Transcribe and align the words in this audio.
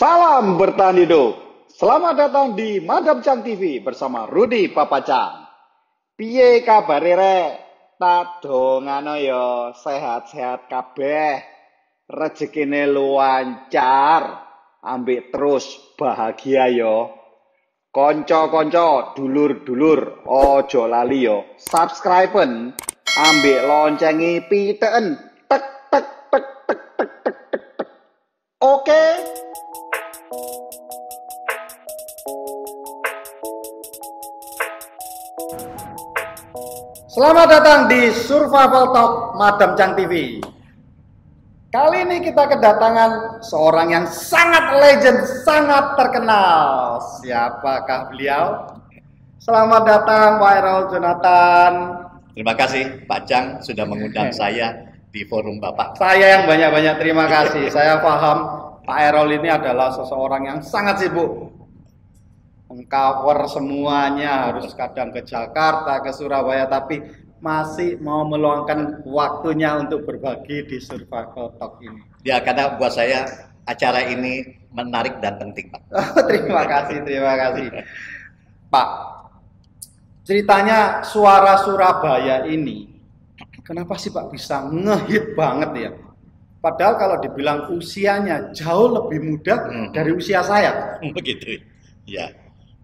Salam 0.00 0.56
bertahan 0.56 0.96
hidup. 0.96 1.36
Selamat 1.76 2.16
datang 2.16 2.56
di 2.56 2.80
Madam 2.80 3.20
Chang 3.20 3.44
TV 3.44 3.84
bersama 3.84 4.24
Rudi 4.24 4.72
Papacang. 4.72 5.44
Piye 6.16 6.64
kabare 6.64 7.12
rek? 7.12 7.50
Tak 8.00 8.40
dongano 8.40 9.20
ya 9.20 9.76
sehat-sehat 9.76 10.72
kabeh. 10.72 11.44
Rezekine 12.08 12.88
lancar. 12.88 14.40
Ambek 14.80 15.36
terus 15.36 15.68
bahagia 16.00 16.72
yo. 16.72 17.12
Konco-konco, 17.92 19.12
dulur-dulur, 19.12 20.24
ojo 20.24 20.88
lali 20.88 21.28
yo. 21.28 21.44
Subscriben, 21.60 22.72
ambek 23.20 23.60
loncengi 23.68 24.48
piteken. 24.48 25.20
Tek 25.44 25.92
tek 25.92 26.06
tek 26.32 26.46
tek 26.64 26.80
tek 26.96 27.12
tek 27.36 27.64
tek. 27.76 27.88
Oke. 28.64 29.04
Selamat 37.10 37.50
datang 37.50 37.90
di 37.90 38.14
Survival 38.14 38.94
Talk 38.94 39.34
Madam 39.34 39.74
Chang 39.74 39.98
TV. 39.98 40.38
Kali 41.74 42.06
ini 42.06 42.22
kita 42.22 42.46
kedatangan 42.46 43.42
seorang 43.42 43.90
yang 43.90 44.06
sangat 44.06 44.78
legend, 44.78 45.26
sangat 45.42 45.98
terkenal. 45.98 47.02
Siapakah 47.18 48.14
beliau? 48.14 48.70
Selamat 49.42 49.82
datang 49.82 50.38
Pak 50.38 50.52
Errol 50.62 50.82
Jonathan. 50.94 51.72
Terima 52.38 52.54
kasih 52.54 53.02
Pak 53.10 53.26
Jang 53.26 53.58
sudah 53.66 53.82
mengundang 53.82 54.30
saya 54.38 54.94
di 55.10 55.26
forum 55.26 55.58
Bapak. 55.58 55.98
Saya 55.98 56.38
yang 56.38 56.46
banyak-banyak 56.46 57.02
terima 57.02 57.26
kasih. 57.26 57.66
Saya 57.66 57.98
paham 57.98 58.69
Pak 58.90 58.98
Errol 59.06 59.38
ini 59.38 59.46
adalah 59.46 59.94
seseorang 59.94 60.50
yang 60.50 60.58
sangat 60.66 61.06
sibuk. 61.06 61.54
Mengcover 62.66 63.46
semuanya 63.46 64.50
harus 64.50 64.74
kadang 64.74 65.14
ke 65.14 65.22
Jakarta, 65.22 66.02
ke 66.02 66.10
Surabaya, 66.10 66.66
tapi 66.66 66.98
masih 67.38 68.02
mau 68.02 68.26
meluangkan 68.26 69.06
waktunya 69.06 69.78
untuk 69.78 70.10
berbagi 70.10 70.66
di 70.66 70.82
Survival 70.82 71.54
Talk 71.54 71.78
ini. 71.86 72.02
Ya 72.26 72.42
karena 72.42 72.74
buat 72.82 72.90
saya 72.90 73.30
acara 73.62 74.10
ini 74.10 74.58
menarik 74.74 75.22
dan 75.22 75.38
penting 75.38 75.70
Pak. 75.70 75.82
terima 76.34 76.66
kasih, 76.66 76.98
terima 77.06 77.34
kasih. 77.38 77.66
Pak, 78.74 78.88
ceritanya 80.26 81.06
suara 81.06 81.62
Surabaya 81.62 82.42
ini, 82.42 82.90
kenapa 83.62 83.94
sih 84.02 84.10
Pak 84.10 84.34
bisa 84.34 84.66
ngehit 84.66 85.38
banget 85.38 85.70
ya? 85.78 86.09
Padahal 86.60 87.00
kalau 87.00 87.16
dibilang 87.18 87.72
usianya 87.72 88.52
jauh 88.52 88.92
lebih 88.92 89.24
muda 89.24 89.64
Hmm. 89.64 89.88
dari 89.96 90.12
usia 90.12 90.44
saya. 90.44 91.00
Begitu. 91.00 91.64
Ya. 92.04 92.36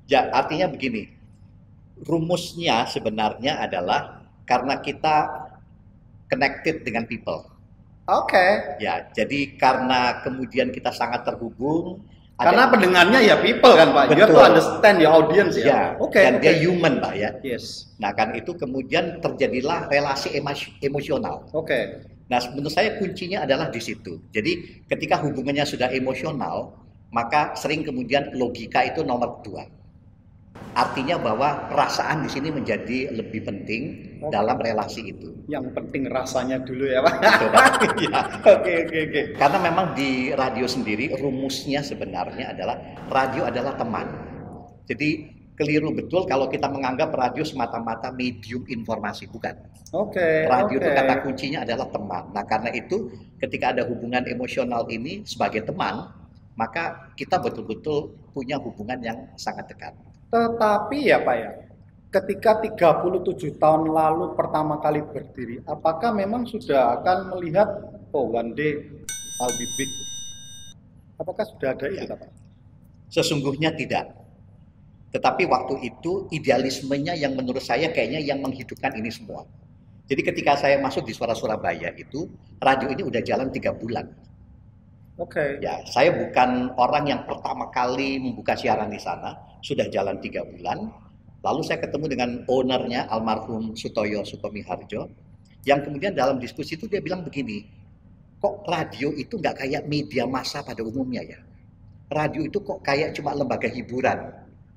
Ya 0.09 0.33
artinya 0.33 0.65
begini. 0.67 1.13
Rumusnya 2.01 2.89
sebenarnya 2.89 3.61
adalah 3.61 4.25
karena 4.49 4.81
kita 4.81 5.29
connected 6.29 6.85
dengan 6.85 7.05
people. 7.05 7.45
Oke. 8.07 8.79
Ya, 8.79 9.11
jadi 9.11 9.59
karena 9.59 10.23
kemudian 10.23 10.71
kita 10.71 10.95
sangat 10.95 11.27
terhubung 11.27 12.07
ada- 12.37 12.53
Karena 12.53 12.65
pendengarnya 12.69 13.21
ya 13.25 13.37
people 13.41 13.73
kan 13.73 13.97
Pak. 13.97 14.13
You 14.13 14.21
have 14.21 14.29
to 14.29 14.37
Betul. 14.37 14.49
understand 14.53 14.97
your 15.01 15.13
audience 15.17 15.57
ya. 15.57 15.65
ya, 15.65 15.81
Oke. 15.97 16.21
dan 16.21 16.37
dia 16.37 16.53
oke. 16.53 16.61
human 16.69 16.95
Pak 17.01 17.13
ya. 17.17 17.31
Yes. 17.41 17.89
Nah 17.97 18.13
kan 18.13 18.37
itu 18.37 18.53
kemudian 18.53 19.25
terjadilah 19.25 19.89
relasi 19.89 20.37
emosional. 20.79 21.49
Oke. 21.57 22.05
Nah, 22.27 22.43
menurut 22.53 22.75
saya 22.75 22.99
kuncinya 22.99 23.47
adalah 23.47 23.71
di 23.71 23.79
situ. 23.79 24.19
Jadi, 24.35 24.83
ketika 24.91 25.23
hubungannya 25.23 25.63
sudah 25.63 25.95
emosional, 25.95 26.75
maka 27.15 27.55
sering 27.55 27.87
kemudian 27.87 28.35
logika 28.35 28.83
itu 28.83 29.07
nomor 29.07 29.41
dua. 29.47 29.63
Artinya 30.77 31.17
bahwa 31.17 31.73
perasaan 31.73 32.25
di 32.25 32.29
sini 32.29 32.53
menjadi 32.53 33.09
lebih 33.13 33.49
penting 33.49 33.83
Oke. 34.21 34.33
dalam 34.33 34.61
relasi 34.61 35.09
itu. 35.09 35.33
Yang 35.49 35.73
penting 35.73 36.05
rasanya 36.09 36.61
dulu 36.61 36.85
ya 36.85 37.01
Pak. 37.01 37.15
Coba. 37.17 37.61
Ya. 37.97 38.21
Oke 38.45 38.73
oke 38.85 38.99
oke. 39.09 39.21
Karena 39.41 39.59
memang 39.61 39.97
di 39.97 40.29
radio 40.37 40.69
sendiri 40.69 41.17
rumusnya 41.17 41.81
sebenarnya 41.81 42.53
adalah 42.53 42.77
radio 43.09 43.49
adalah 43.49 43.73
teman. 43.81 44.05
Jadi 44.85 45.36
keliru 45.57 45.91
betul 45.97 46.29
kalau 46.29 46.47
kita 46.53 46.69
menganggap 46.69 47.11
radio 47.17 47.43
semata-mata 47.43 48.13
medium 48.13 48.63
informasi, 48.69 49.27
bukan. 49.33 49.57
Oke. 49.97 50.45
Radio 50.45 50.77
itu 50.79 50.91
oke. 50.93 50.99
kata 51.01 51.15
kuncinya 51.25 51.65
adalah 51.65 51.89
teman. 51.89 52.29
Nah, 52.37 52.45
karena 52.45 52.71
itu 52.77 53.09
ketika 53.41 53.73
ada 53.73 53.89
hubungan 53.89 54.23
emosional 54.29 54.85
ini 54.93 55.25
sebagai 55.25 55.65
teman, 55.65 56.13
maka 56.55 57.13
kita 57.17 57.41
betul-betul 57.41 58.13
punya 58.37 58.61
hubungan 58.61 59.01
yang 59.01 59.19
sangat 59.41 59.73
dekat. 59.73 59.97
Tetapi 60.29 60.99
ya 61.09 61.25
Pak 61.25 61.37
ya, 61.41 61.51
ketika 62.13 62.61
37 62.61 63.57
tahun 63.57 63.83
lalu 63.89 64.37
pertama 64.37 64.77
kali 64.81 65.01
berdiri, 65.05 65.65
apakah 65.65 66.13
memang 66.13 66.45
sudah 66.45 67.01
akan 67.01 67.37
melihat 67.37 67.69
oh 68.13 68.29
one 68.29 68.53
day 68.53 68.85
I'll 69.41 69.53
be 69.53 69.67
big? 69.77 69.91
Apakah 71.17 71.45
sudah 71.49 71.73
ada 71.73 71.87
itu 71.89 72.05
Ya. 72.05 72.17
Pak? 72.17 72.31
Sesungguhnya 73.09 73.71
tidak. 73.73 74.26
Tetapi 75.15 75.47
waktu 75.47 75.75
itu 75.87 76.27
idealismenya 76.35 77.15
yang 77.15 77.39
menurut 77.39 77.63
saya 77.63 77.91
kayaknya 77.95 78.21
yang 78.21 78.43
menghidupkan 78.43 78.91
ini 78.99 79.09
semua. 79.09 79.47
Jadi 80.07 80.23
ketika 80.23 80.55
saya 80.55 80.79
masuk 80.79 81.03
di 81.07 81.15
Suara 81.15 81.35
Surabaya 81.35 81.91
itu, 81.99 82.31
radio 82.63 82.91
ini 82.91 83.03
udah 83.03 83.23
jalan 83.27 83.51
tiga 83.51 83.75
bulan. 83.75 84.07
Oke. 85.19 85.59
Ya, 85.65 85.81
saya 85.89 86.13
bukan 86.13 86.77
orang 86.77 87.09
yang 87.09 87.23
pertama 87.25 87.73
kali 87.73 88.21
membuka 88.21 88.53
siaran 88.55 88.93
di 88.93 89.01
sana, 89.01 89.35
sudah 89.65 89.89
jalan 89.91 90.21
tiga 90.23 90.47
bulan. 90.47 90.93
Lalu 91.43 91.61
saya 91.65 91.83
ketemu 91.83 92.07
dengan 92.13 92.31
ownernya 92.47 93.11
almarhum 93.11 93.75
Sutoyo 93.75 94.23
Sukomi 94.23 94.63
Harjo, 94.63 95.11
yang 95.67 95.83
kemudian 95.83 96.15
dalam 96.15 96.39
diskusi 96.39 96.79
itu 96.79 96.87
dia 96.87 97.03
bilang 97.03 97.27
begini, 97.27 97.67
kok 98.39 98.63
radio 98.69 99.11
itu 99.11 99.41
nggak 99.43 99.67
kayak 99.67 99.83
media 99.91 100.29
massa 100.29 100.63
pada 100.63 100.87
umumnya 100.87 101.27
ya? 101.27 101.39
Radio 102.15 102.47
itu 102.47 102.63
kok 102.63 102.87
kayak 102.87 103.17
cuma 103.19 103.35
lembaga 103.35 103.67
hiburan, 103.67 104.31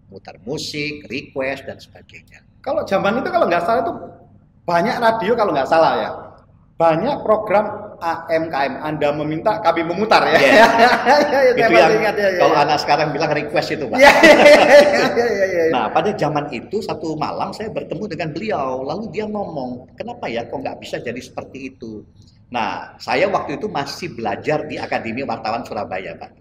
mutar 0.09 0.35
musik, 0.43 1.05
request 1.07 1.69
dan 1.69 1.77
sebagainya. 1.77 2.43
Kalau 2.59 2.83
zaman 2.83 3.21
itu 3.21 3.29
kalau 3.31 3.45
nggak 3.47 3.63
salah 3.63 3.81
itu 3.85 3.93
banyak 4.67 4.95
radio 4.99 5.31
kalau 5.33 5.51
nggak 5.55 5.69
salah 5.69 5.93
ya, 5.97 6.09
banyak 6.75 7.15
program 7.23 7.89
AMKM 7.99 8.79
Anda 8.79 9.11
meminta 9.11 9.59
kami 9.59 9.83
memutar 9.83 10.23
ya. 10.31 10.39
Yes. 10.39 10.71
Ya, 10.79 11.17
ya, 11.29 11.39
itu 11.51 11.59
saya 11.59 11.79
yang 11.83 11.93
ingat, 11.99 12.15
ya, 12.15 12.29
ya, 12.31 12.39
kalau 12.39 12.55
ya. 12.55 12.63
anak 12.63 12.77
sekarang 12.79 13.07
bilang 13.11 13.31
request 13.35 13.69
itu, 13.75 13.85
Pak. 13.91 13.97
Ya, 13.99 14.11
ya, 14.23 14.35
ya, 14.39 15.05
ya, 15.11 15.27
ya, 15.27 15.45
ya. 15.45 15.63
Nah, 15.75 15.85
pada 15.91 16.09
zaman 16.15 16.47
itu 16.55 16.79
satu 16.79 17.19
malam 17.19 17.51
saya 17.51 17.67
bertemu 17.67 18.03
dengan 18.07 18.29
beliau, 18.31 18.87
lalu 18.87 19.11
dia 19.11 19.27
ngomong, 19.27 19.91
kenapa 19.99 20.31
ya 20.31 20.47
kok 20.47 20.55
nggak 20.63 20.79
bisa 20.79 21.03
jadi 21.03 21.19
seperti 21.19 21.75
itu? 21.75 22.07
Nah, 22.49 22.95
saya 22.97 23.27
waktu 23.27 23.59
itu 23.59 23.67
masih 23.67 24.15
belajar 24.15 24.63
di 24.65 24.79
Akademi 24.79 25.21
Wartawan 25.27 25.61
Surabaya, 25.67 26.15
Pak, 26.15 26.31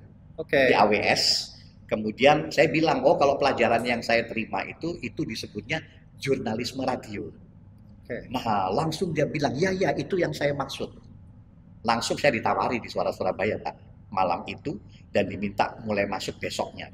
Oke. 0.40 0.70
di 0.70 0.74
AWS. 0.78 1.57
Kemudian 1.88 2.53
saya 2.53 2.69
bilang, 2.69 3.00
oh 3.00 3.16
kalau 3.16 3.41
pelajaran 3.41 3.81
yang 3.81 4.04
saya 4.04 4.28
terima 4.28 4.60
itu, 4.69 5.00
itu 5.00 5.25
disebutnya 5.25 5.81
jurnalisme 6.21 6.84
radio. 6.84 7.32
Oke. 8.04 8.28
Nah, 8.28 8.69
langsung 8.69 9.16
dia 9.16 9.25
bilang, 9.25 9.56
ya 9.56 9.72
ya 9.72 9.97
itu 9.97 10.21
yang 10.21 10.37
saya 10.37 10.53
maksud. 10.53 10.93
Langsung 11.88 12.21
saya 12.21 12.37
ditawari 12.37 12.77
di 12.84 12.93
Suara 12.93 13.09
Surabaya, 13.09 13.56
Pak, 13.56 13.75
malam 14.12 14.44
itu, 14.44 14.77
dan 15.09 15.32
diminta 15.32 15.81
mulai 15.88 16.04
masuk 16.04 16.37
besoknya. 16.37 16.93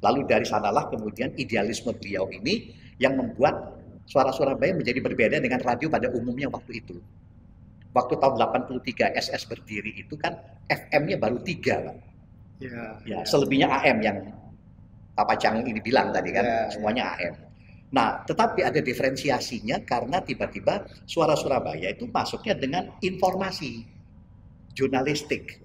Lalu 0.00 0.24
dari 0.24 0.48
sanalah 0.48 0.88
kemudian 0.88 1.36
idealisme 1.36 1.92
beliau 1.92 2.32
ini 2.32 2.72
yang 2.96 3.12
membuat 3.20 3.76
Suara 4.08 4.32
Surabaya 4.32 4.72
menjadi 4.72 4.98
berbeda 5.04 5.36
dengan 5.36 5.60
radio 5.60 5.92
pada 5.92 6.08
umumnya 6.10 6.48
waktu 6.48 6.80
itu. 6.80 6.96
Waktu 7.92 8.14
tahun 8.16 8.40
83 8.40 9.20
SS 9.20 9.52
berdiri 9.52 10.00
itu 10.00 10.16
kan 10.16 10.32
FM-nya 10.64 11.20
baru 11.20 11.38
tiga, 11.44 11.92
Pak. 11.92 12.11
Ya, 12.62 12.84
Ya, 13.02 13.18
selebihnya 13.26 13.68
AM 13.68 13.98
yang 13.98 14.18
Papa 15.12 15.34
Cang 15.36 15.66
ini 15.66 15.82
bilang 15.82 16.14
tadi 16.14 16.30
kan, 16.32 16.44
Ya, 16.46 16.54
ya. 16.66 16.70
semuanya 16.70 17.04
AM. 17.18 17.34
Nah, 17.92 18.24
tetapi 18.24 18.64
ada 18.64 18.80
diferensiasinya 18.80 19.84
karena 19.84 20.24
tiba-tiba 20.24 20.88
suara 21.04 21.36
Surabaya 21.36 21.92
itu 21.92 22.08
masuknya 22.08 22.56
dengan 22.56 22.88
informasi 23.04 23.84
jurnalistik. 24.72 25.60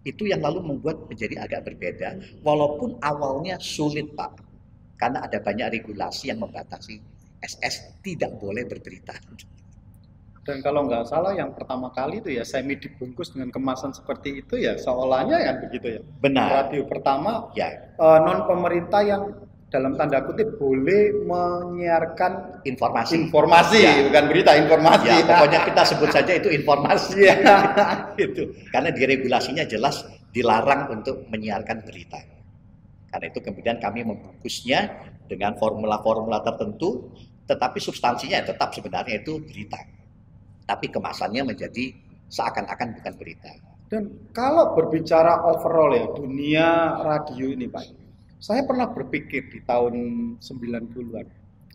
Itu 0.00 0.24
yang 0.24 0.40
lalu 0.40 0.64
membuat 0.64 1.04
menjadi 1.12 1.44
agak 1.44 1.68
berbeda, 1.68 2.40
walaupun 2.40 2.96
awalnya 3.04 3.60
sulit 3.60 4.08
Pak. 4.16 4.40
Karena 4.96 5.20
ada 5.28 5.38
banyak 5.44 5.78
regulasi 5.78 6.32
yang 6.32 6.40
membatasi 6.40 6.96
SS 7.44 8.00
tidak 8.00 8.34
boleh 8.40 8.64
berberita. 8.64 9.14
Dan 10.48 10.64
kalau 10.64 10.88
nggak 10.88 11.04
salah 11.04 11.36
yang 11.36 11.52
pertama 11.52 11.92
kali 11.92 12.24
itu 12.24 12.32
ya 12.32 12.40
semi 12.40 12.80
dibungkus 12.80 13.36
dengan 13.36 13.52
kemasan 13.52 13.92
seperti 13.92 14.40
itu 14.40 14.56
ya 14.56 14.80
seolahnya 14.80 15.36
kan 15.44 15.56
begitu 15.60 15.86
ya. 15.92 16.00
Benar. 16.24 16.48
Radio 16.64 16.88
pertama 16.88 17.52
Ya, 17.52 17.68
non 18.00 18.48
pemerintah 18.48 19.04
yang 19.04 19.28
dalam 19.68 20.00
tanda 20.00 20.24
kutip 20.24 20.56
boleh 20.56 21.12
menyiarkan 21.28 22.64
informasi. 22.64 23.28
informasi 23.28 23.76
Ya. 23.84 23.92
bukan 24.08 24.24
berita 24.32 24.56
informasi. 24.56 25.04
Ya, 25.12 25.20
pokoknya 25.28 25.60
kita 25.68 25.82
sebut 25.84 26.08
saja 26.08 26.32
itu 26.32 26.48
informasi. 26.48 27.20
Iya. 27.20 27.36
itu 28.24 28.48
karena 28.72 28.88
di 28.88 29.04
regulasinya 29.04 29.68
jelas 29.68 30.00
dilarang 30.32 30.88
untuk 30.96 31.28
menyiarkan 31.28 31.84
berita. 31.84 32.24
Karena 33.12 33.26
itu 33.28 33.44
kemudian 33.44 33.76
kami 33.76 34.00
membungkusnya 34.08 34.80
dengan 35.28 35.60
formula-formula 35.60 36.40
tertentu, 36.40 37.12
tetapi 37.44 37.76
substansinya 37.76 38.40
tetap 38.48 38.72
sebenarnya 38.72 39.20
itu 39.20 39.44
berita. 39.44 39.97
Tapi 40.68 40.92
kemasannya 40.92 41.48
menjadi 41.48 41.96
seakan-akan 42.28 43.00
bukan 43.00 43.14
berita. 43.16 43.50
Dan 43.88 44.12
kalau 44.36 44.76
berbicara 44.76 45.48
overall 45.48 45.96
ya 45.96 46.06
dunia 46.12 46.68
radio 47.00 47.48
ini 47.56 47.72
Pak, 47.72 47.88
saya 48.36 48.62
pernah 48.68 48.92
berpikir 48.92 49.48
di 49.48 49.64
tahun 49.64 49.96
90-an, 50.44 51.26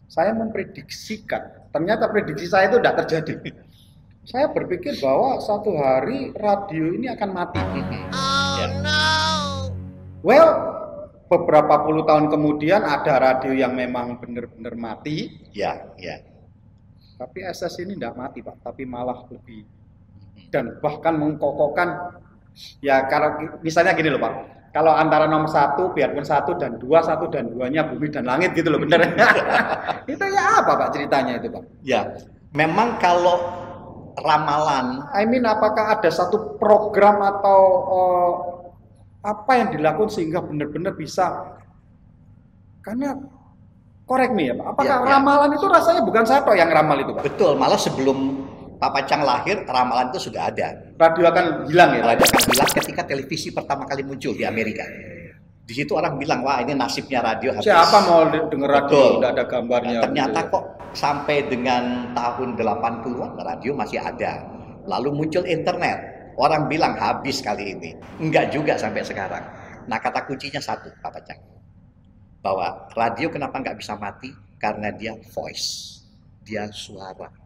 saya 0.05 0.31
memprediksikan, 0.37 1.73
ternyata 1.73 2.05
prediksi 2.13 2.45
saya 2.45 2.69
itu 2.69 2.77
tidak 2.77 3.03
terjadi. 3.03 3.33
Saya 4.23 4.47
berpikir 4.53 4.95
bahwa 5.03 5.41
satu 5.43 5.75
hari 5.75 6.31
radio 6.37 6.95
ini 6.95 7.11
akan 7.11 7.29
mati. 7.35 7.59
Oh, 7.59 8.55
ya. 8.61 8.67
no. 8.79 9.03
Well, 10.23 10.49
beberapa 11.27 11.83
puluh 11.83 12.07
tahun 12.07 12.31
kemudian 12.31 12.87
ada 12.87 13.19
radio 13.19 13.51
yang 13.51 13.75
memang 13.75 14.23
benar-benar 14.23 14.79
mati. 14.79 15.43
Ya, 15.51 15.91
ya. 15.99 16.23
Tapi 17.23 17.39
SS 17.39 17.79
ini 17.79 17.95
tidak 17.95 18.19
mati 18.19 18.43
Pak, 18.43 18.59
tapi 18.59 18.83
malah 18.83 19.23
lebih 19.31 19.63
dan 20.51 20.75
bahkan 20.83 21.15
mengkokokkan 21.15 22.19
ya 22.83 23.07
kalau 23.07 23.39
misalnya 23.63 23.95
gini 23.95 24.11
loh 24.11 24.19
Pak, 24.19 24.33
kalau 24.75 24.91
antara 24.91 25.31
nomor 25.31 25.47
satu 25.47 25.95
biarpun 25.95 26.27
satu 26.27 26.59
dan 26.59 26.75
dua 26.75 26.99
satu 26.99 27.31
dan 27.31 27.47
duanya 27.47 27.87
bumi 27.87 28.11
dan 28.11 28.27
langit 28.27 28.51
gitu 28.51 28.67
loh 28.67 28.83
bener. 28.83 29.07
Itu 30.11 30.25
ya 30.27 30.59
apa 30.59 30.75
Pak 30.75 30.89
ceritanya 30.91 31.39
itu 31.39 31.47
Pak? 31.47 31.63
Ya, 31.87 32.11
memang 32.51 32.99
kalau 32.99 33.39
ramalan, 34.19 35.07
I 35.15 35.23
mean 35.23 35.47
apakah 35.47 35.95
ada 35.95 36.11
satu 36.11 36.59
program 36.59 37.23
atau 37.23 37.59
uh, 37.87 38.33
apa 39.23 39.63
yang 39.63 39.69
dilakukan 39.71 40.11
sehingga 40.11 40.43
benar-benar 40.43 40.91
bisa? 40.99 41.55
Karena 42.83 43.15
korek 44.03 44.31
nih 44.35 44.51
ya 44.51 44.53
Pak, 44.59 44.65
apakah 44.75 44.85
ya, 44.85 44.95
ya. 44.99 45.11
ramalan 45.15 45.49
itu 45.55 45.65
rasanya 45.67 46.01
bukan 46.03 46.23
saya 46.27 46.41
yang 46.53 46.69
ramal 46.69 46.97
itu 46.99 47.11
Pak? 47.15 47.23
Betul, 47.23 47.51
malah 47.55 47.79
sebelum 47.79 48.17
Pak 48.83 48.91
Pacang 48.91 49.23
lahir, 49.23 49.63
ramalan 49.63 50.11
itu 50.11 50.27
sudah 50.27 50.51
ada. 50.51 50.75
Radio 50.99 51.23
akan 51.31 51.71
hilang 51.71 51.95
ya? 51.95 52.03
Radio 52.03 52.27
akan 52.27 52.43
hilang 52.51 52.69
ketika 52.75 53.01
televisi 53.07 53.55
pertama 53.55 53.87
kali 53.87 54.03
muncul 54.03 54.35
di 54.35 54.43
Amerika. 54.43 54.83
Di 55.63 55.71
situ 55.71 55.95
orang 55.95 56.19
bilang, 56.19 56.43
wah 56.43 56.59
ini 56.59 56.75
nasibnya 56.75 57.23
radio 57.23 57.55
habis. 57.55 57.71
Siapa 57.71 58.03
mau 58.03 58.27
dengar 58.27 58.83
radio, 58.83 59.23
tidak 59.23 59.31
ada 59.39 59.43
gambarnya. 59.47 59.95
Nah, 59.95 60.03
ternyata 60.03 60.39
gitu. 60.43 60.51
kok 60.51 60.63
sampai 60.91 61.47
dengan 61.47 62.11
tahun 62.11 62.59
80-an 62.59 63.39
radio 63.39 63.71
masih 63.71 64.03
ada. 64.03 64.43
Lalu 64.83 65.09
muncul 65.15 65.47
internet. 65.47 66.11
Orang 66.35 66.67
bilang 66.67 66.97
habis 66.99 67.39
kali 67.39 67.77
ini. 67.77 67.95
Enggak 68.19 68.51
juga 68.51 68.75
sampai 68.75 69.05
sekarang. 69.05 69.45
Nah 69.87 70.01
kata 70.01 70.27
kuncinya 70.27 70.59
satu, 70.59 70.91
Pak 70.99 71.11
Pacang. 71.13 71.39
Bahwa 72.43 72.91
radio 72.91 73.31
kenapa 73.31 73.57
nggak 73.63 73.79
bisa 73.79 73.95
mati? 73.95 74.35
Karena 74.59 74.91
dia 74.91 75.15
voice. 75.31 76.03
Dia 76.43 76.67
suara 76.69 77.43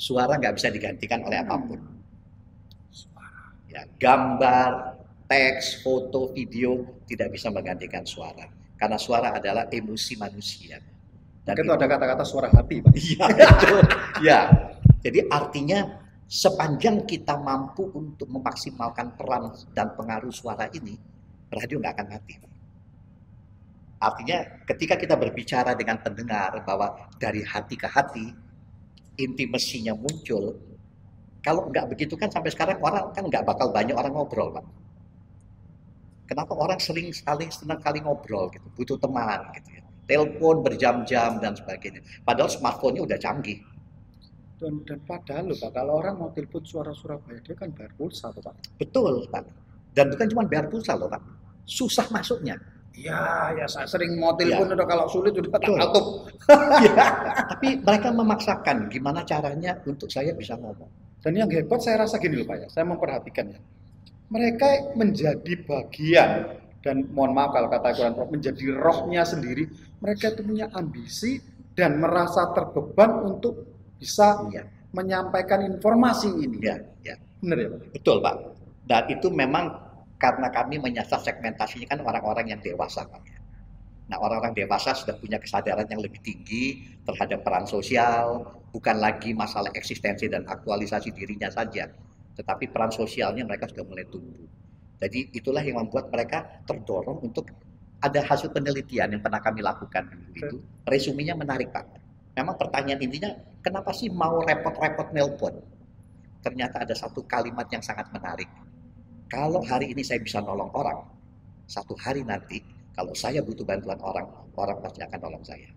suara 0.00 0.40
nggak 0.40 0.56
bisa 0.56 0.72
digantikan 0.72 1.20
oleh 1.28 1.44
apa 1.44 1.60
pun. 1.60 1.80
Ya, 3.68 3.84
gambar, 4.00 4.96
teks, 5.28 5.84
foto, 5.84 6.32
video 6.32 6.82
tidak 7.04 7.36
bisa 7.36 7.52
menggantikan 7.52 8.02
suara. 8.08 8.48
Karena 8.80 8.96
suara 8.96 9.36
adalah 9.36 9.68
emosi 9.68 10.16
manusia. 10.16 10.80
Dan 11.44 11.54
itu, 11.54 11.68
itu 11.68 11.72
ada 11.76 11.86
kata-kata 11.86 12.24
suara 12.24 12.48
hati, 12.48 12.80
Pak. 12.80 12.96
Iya, 12.98 13.24
itu. 13.28 13.76
ya. 14.24 14.40
Jadi 15.04 15.20
artinya 15.30 16.00
sepanjang 16.26 17.06
kita 17.06 17.38
mampu 17.38 17.92
untuk 17.94 18.26
memaksimalkan 18.26 19.14
peran 19.14 19.54
dan 19.70 19.94
pengaruh 19.94 20.34
suara 20.34 20.66
ini, 20.74 20.98
radio 21.52 21.78
nggak 21.78 21.94
akan 21.94 22.08
mati. 22.10 22.34
Artinya 24.00 24.64
ketika 24.64 24.96
kita 24.96 25.12
berbicara 25.12 25.76
dengan 25.76 26.00
pendengar 26.00 26.56
bahwa 26.64 26.96
dari 27.20 27.44
hati 27.44 27.76
ke 27.76 27.84
hati, 27.84 28.32
intimasinya 29.20 29.92
muncul, 29.92 30.56
kalau 31.44 31.68
nggak 31.68 31.92
begitu 31.92 32.16
kan 32.16 32.32
sampai 32.32 32.48
sekarang 32.48 32.80
orang 32.80 33.12
kan 33.12 33.28
nggak 33.28 33.44
bakal 33.44 33.68
banyak 33.68 33.92
orang 33.92 34.16
ngobrol, 34.16 34.56
Pak. 34.56 34.64
Kenapa 36.32 36.52
orang 36.56 36.80
sering 36.80 37.12
sekali 37.12 37.52
senang 37.52 37.82
kali 37.82 38.00
ngobrol 38.00 38.48
gitu, 38.48 38.64
butuh 38.72 38.96
teman 38.96 39.52
gitu 39.60 39.68
ya. 39.76 39.84
Telepon 40.08 40.64
berjam-jam 40.64 41.36
dan 41.36 41.52
sebagainya. 41.52 42.00
Padahal 42.24 42.48
smartphone-nya 42.48 43.04
udah 43.04 43.18
canggih. 43.20 43.60
Dan, 44.60 44.80
dan 44.84 45.00
padahal 45.04 45.52
loh 45.52 45.58
Pak, 45.60 45.70
kalau 45.72 45.92
orang 46.00 46.14
mau 46.20 46.30
telepon 46.32 46.64
suara 46.64 46.92
Surabaya 46.92 47.40
dia 47.40 47.56
kan 47.56 47.68
bayar 47.72 47.92
pulsa 47.96 48.32
Pak. 48.32 48.80
Betul 48.80 49.28
Pak. 49.28 49.44
Dan 49.92 50.08
bukan 50.12 50.26
cuma 50.32 50.44
bayar 50.48 50.68
pulsa 50.72 50.96
loh 50.96 51.08
Pak. 51.08 51.20
Susah 51.68 52.08
masuknya. 52.08 52.56
Ya, 52.96 53.54
ya 53.54 53.66
saya 53.70 53.86
sering 53.86 54.18
mau 54.18 54.34
telepon 54.34 54.66
ya. 54.70 54.74
udah 54.74 54.86
kalau 54.88 55.06
sulit 55.06 55.32
udah 55.32 55.50
tak 55.56 55.62
tutup. 55.70 56.06
ya. 56.86 57.06
Tapi 57.54 57.68
mereka 57.86 58.08
memaksakan 58.10 58.90
gimana 58.90 59.22
caranya 59.22 59.78
untuk 59.86 60.10
saya 60.10 60.34
bisa 60.34 60.58
ngomong. 60.58 60.90
Dan 61.20 61.36
yang 61.36 61.48
hebat 61.52 61.80
saya 61.84 62.02
rasa 62.02 62.16
gini 62.18 62.42
loh 62.42 62.48
Pak 62.48 62.56
ya, 62.56 62.68
saya 62.68 62.84
memperhatikan 62.88 63.46
ya. 63.52 63.60
Mereka 64.30 64.96
menjadi 64.98 65.52
bagian 65.66 66.30
dan 66.80 66.96
mohon 67.12 67.36
maaf 67.36 67.52
kalau 67.52 67.68
kata 67.68 67.92
Quran 67.92 68.14
menjadi 68.30 68.64
rohnya 68.74 69.22
sendiri. 69.22 69.68
Mereka 70.00 70.36
itu 70.36 70.42
punya 70.42 70.66
ambisi 70.72 71.36
dan 71.76 72.00
merasa 72.00 72.50
terbeban 72.56 73.20
untuk 73.26 73.68
bisa 74.00 74.48
ya. 74.48 74.64
menyampaikan 74.90 75.62
informasi 75.62 76.32
ini. 76.34 76.58
Ya, 76.58 76.82
ya. 77.04 77.14
Benar 77.38 77.56
ya 77.62 77.68
Pak? 77.70 77.80
Betul 77.94 78.16
Pak. 78.24 78.34
Dan 78.90 79.02
itu 79.12 79.28
memang 79.30 79.70
karena 80.20 80.52
kami 80.52 80.76
menyasar 80.76 81.24
segmentasinya 81.24 81.96
kan 81.96 82.00
orang-orang 82.04 82.52
yang 82.52 82.60
dewasa. 82.60 83.08
Nah 84.12 84.20
orang-orang 84.20 84.52
dewasa 84.52 84.92
sudah 84.92 85.16
punya 85.16 85.40
kesadaran 85.40 85.88
yang 85.88 86.04
lebih 86.04 86.20
tinggi 86.20 86.84
terhadap 87.08 87.40
peran 87.40 87.64
sosial, 87.64 88.44
bukan 88.68 89.00
lagi 89.00 89.32
masalah 89.32 89.72
eksistensi 89.72 90.28
dan 90.28 90.44
aktualisasi 90.44 91.16
dirinya 91.16 91.48
saja, 91.48 91.88
tetapi 92.36 92.68
peran 92.68 92.92
sosialnya 92.92 93.48
mereka 93.48 93.72
sudah 93.72 93.88
mulai 93.88 94.04
tumbuh. 94.12 94.44
Jadi 95.00 95.32
itulah 95.32 95.64
yang 95.64 95.80
membuat 95.80 96.12
mereka 96.12 96.44
terdorong 96.68 97.24
untuk 97.24 97.48
ada 98.04 98.20
hasil 98.20 98.52
penelitian 98.52 99.16
yang 99.16 99.22
pernah 99.24 99.40
kami 99.40 99.64
lakukan 99.64 100.04
itu. 100.36 100.60
Resuminya 100.84 101.32
menarik 101.32 101.72
Pak. 101.72 101.96
Memang 102.36 102.60
pertanyaan 102.60 103.00
intinya, 103.00 103.32
kenapa 103.64 103.96
sih 103.96 104.12
mau 104.12 104.44
repot-repot 104.44 105.16
nelpon? 105.16 105.56
Ternyata 106.44 106.84
ada 106.84 106.92
satu 106.92 107.24
kalimat 107.24 107.68
yang 107.72 107.80
sangat 107.80 108.08
menarik 108.12 108.48
kalau 109.30 109.62
hari 109.62 109.94
ini 109.94 110.02
saya 110.02 110.18
bisa 110.18 110.42
nolong 110.42 110.74
orang, 110.74 111.06
satu 111.70 111.94
hari 111.94 112.26
nanti 112.26 112.58
kalau 112.98 113.14
saya 113.14 113.40
butuh 113.40 113.62
bantuan 113.62 113.96
orang, 114.02 114.26
orang 114.58 114.76
pasti 114.82 115.00
akan 115.06 115.18
nolong 115.22 115.44
saya. 115.46 115.70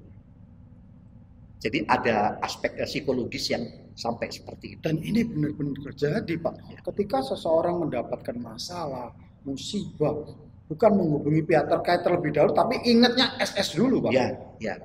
Jadi 1.63 1.87
ada 1.87 2.35
aspek 2.43 2.75
psikologis 2.83 3.47
yang 3.47 3.63
sampai 3.95 4.27
seperti 4.27 4.75
itu. 4.75 4.81
Dan 4.83 4.99
ini 4.99 5.23
benar-benar 5.23 5.79
terjadi 5.93 6.33
Pak. 6.35 6.53
Ya. 6.67 6.79
Ketika 6.83 7.23
seseorang 7.23 7.87
mendapatkan 7.87 8.35
masalah, 8.35 9.15
musibah, 9.47 10.27
bukan 10.67 10.91
menghubungi 10.91 11.47
pihak 11.47 11.71
terkait 11.71 12.03
terlebih 12.03 12.35
dahulu, 12.35 12.51
tapi 12.51 12.83
ingatnya 12.83 13.39
SS 13.39 13.79
dulu 13.79 14.03
Pak. 14.03 14.11
Ya, 14.11 14.27
ya. 14.59 14.75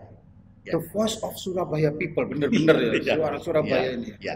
ya. 0.62 0.72
The 0.78 0.80
voice 0.94 1.18
of 1.26 1.34
Surabaya 1.34 1.90
people, 1.98 2.30
benar-benar 2.30 2.78
ya, 2.78 2.90
ya, 3.10 3.14
suara 3.18 3.38
Surabaya 3.42 3.82
ya, 3.82 3.90
ini. 3.98 4.08
Ya. 4.22 4.34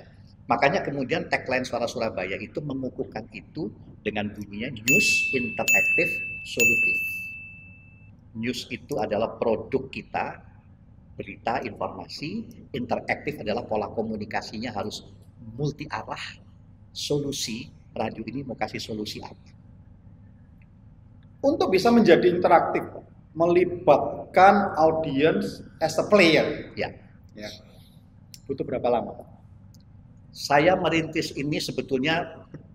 Makanya 0.51 0.83
kemudian 0.83 1.31
tagline 1.31 1.63
Suara 1.63 1.87
Surabaya 1.87 2.35
itu 2.35 2.59
mengukuhkan 2.59 3.31
itu 3.31 3.71
dengan 4.03 4.27
bunyinya 4.35 4.75
News 4.75 5.09
Interactive 5.31 6.11
Solutif. 6.43 6.99
News 8.35 8.67
itu 8.73 8.99
adalah 8.99 9.39
produk 9.39 9.87
kita, 9.93 10.41
berita, 11.15 11.63
informasi, 11.63 12.49
interaktif 12.75 13.39
adalah 13.39 13.63
pola 13.69 13.93
komunikasinya 13.93 14.73
harus 14.73 15.07
multi 15.55 15.87
arah, 15.87 16.41
solusi, 16.91 17.69
radio 17.93 18.25
ini 18.27 18.43
mau 18.43 18.57
kasih 18.57 18.81
solusi 18.81 19.21
apa. 19.21 19.53
Untuk 21.43 21.75
bisa 21.75 21.91
menjadi 21.91 22.31
interaktif, 22.31 22.87
melibatkan 23.35 24.79
audience 24.79 25.61
as 25.83 25.99
a 25.99 26.07
player. 26.07 26.73
Ya. 26.79 26.95
ya. 27.35 27.51
Butuh 28.47 28.63
berapa 28.63 28.89
lama 28.89 29.11
Pak? 29.19 29.32
Saya 30.33 30.81
merintis 30.81 31.37
ini 31.37 31.61
sebetulnya 31.61 32.25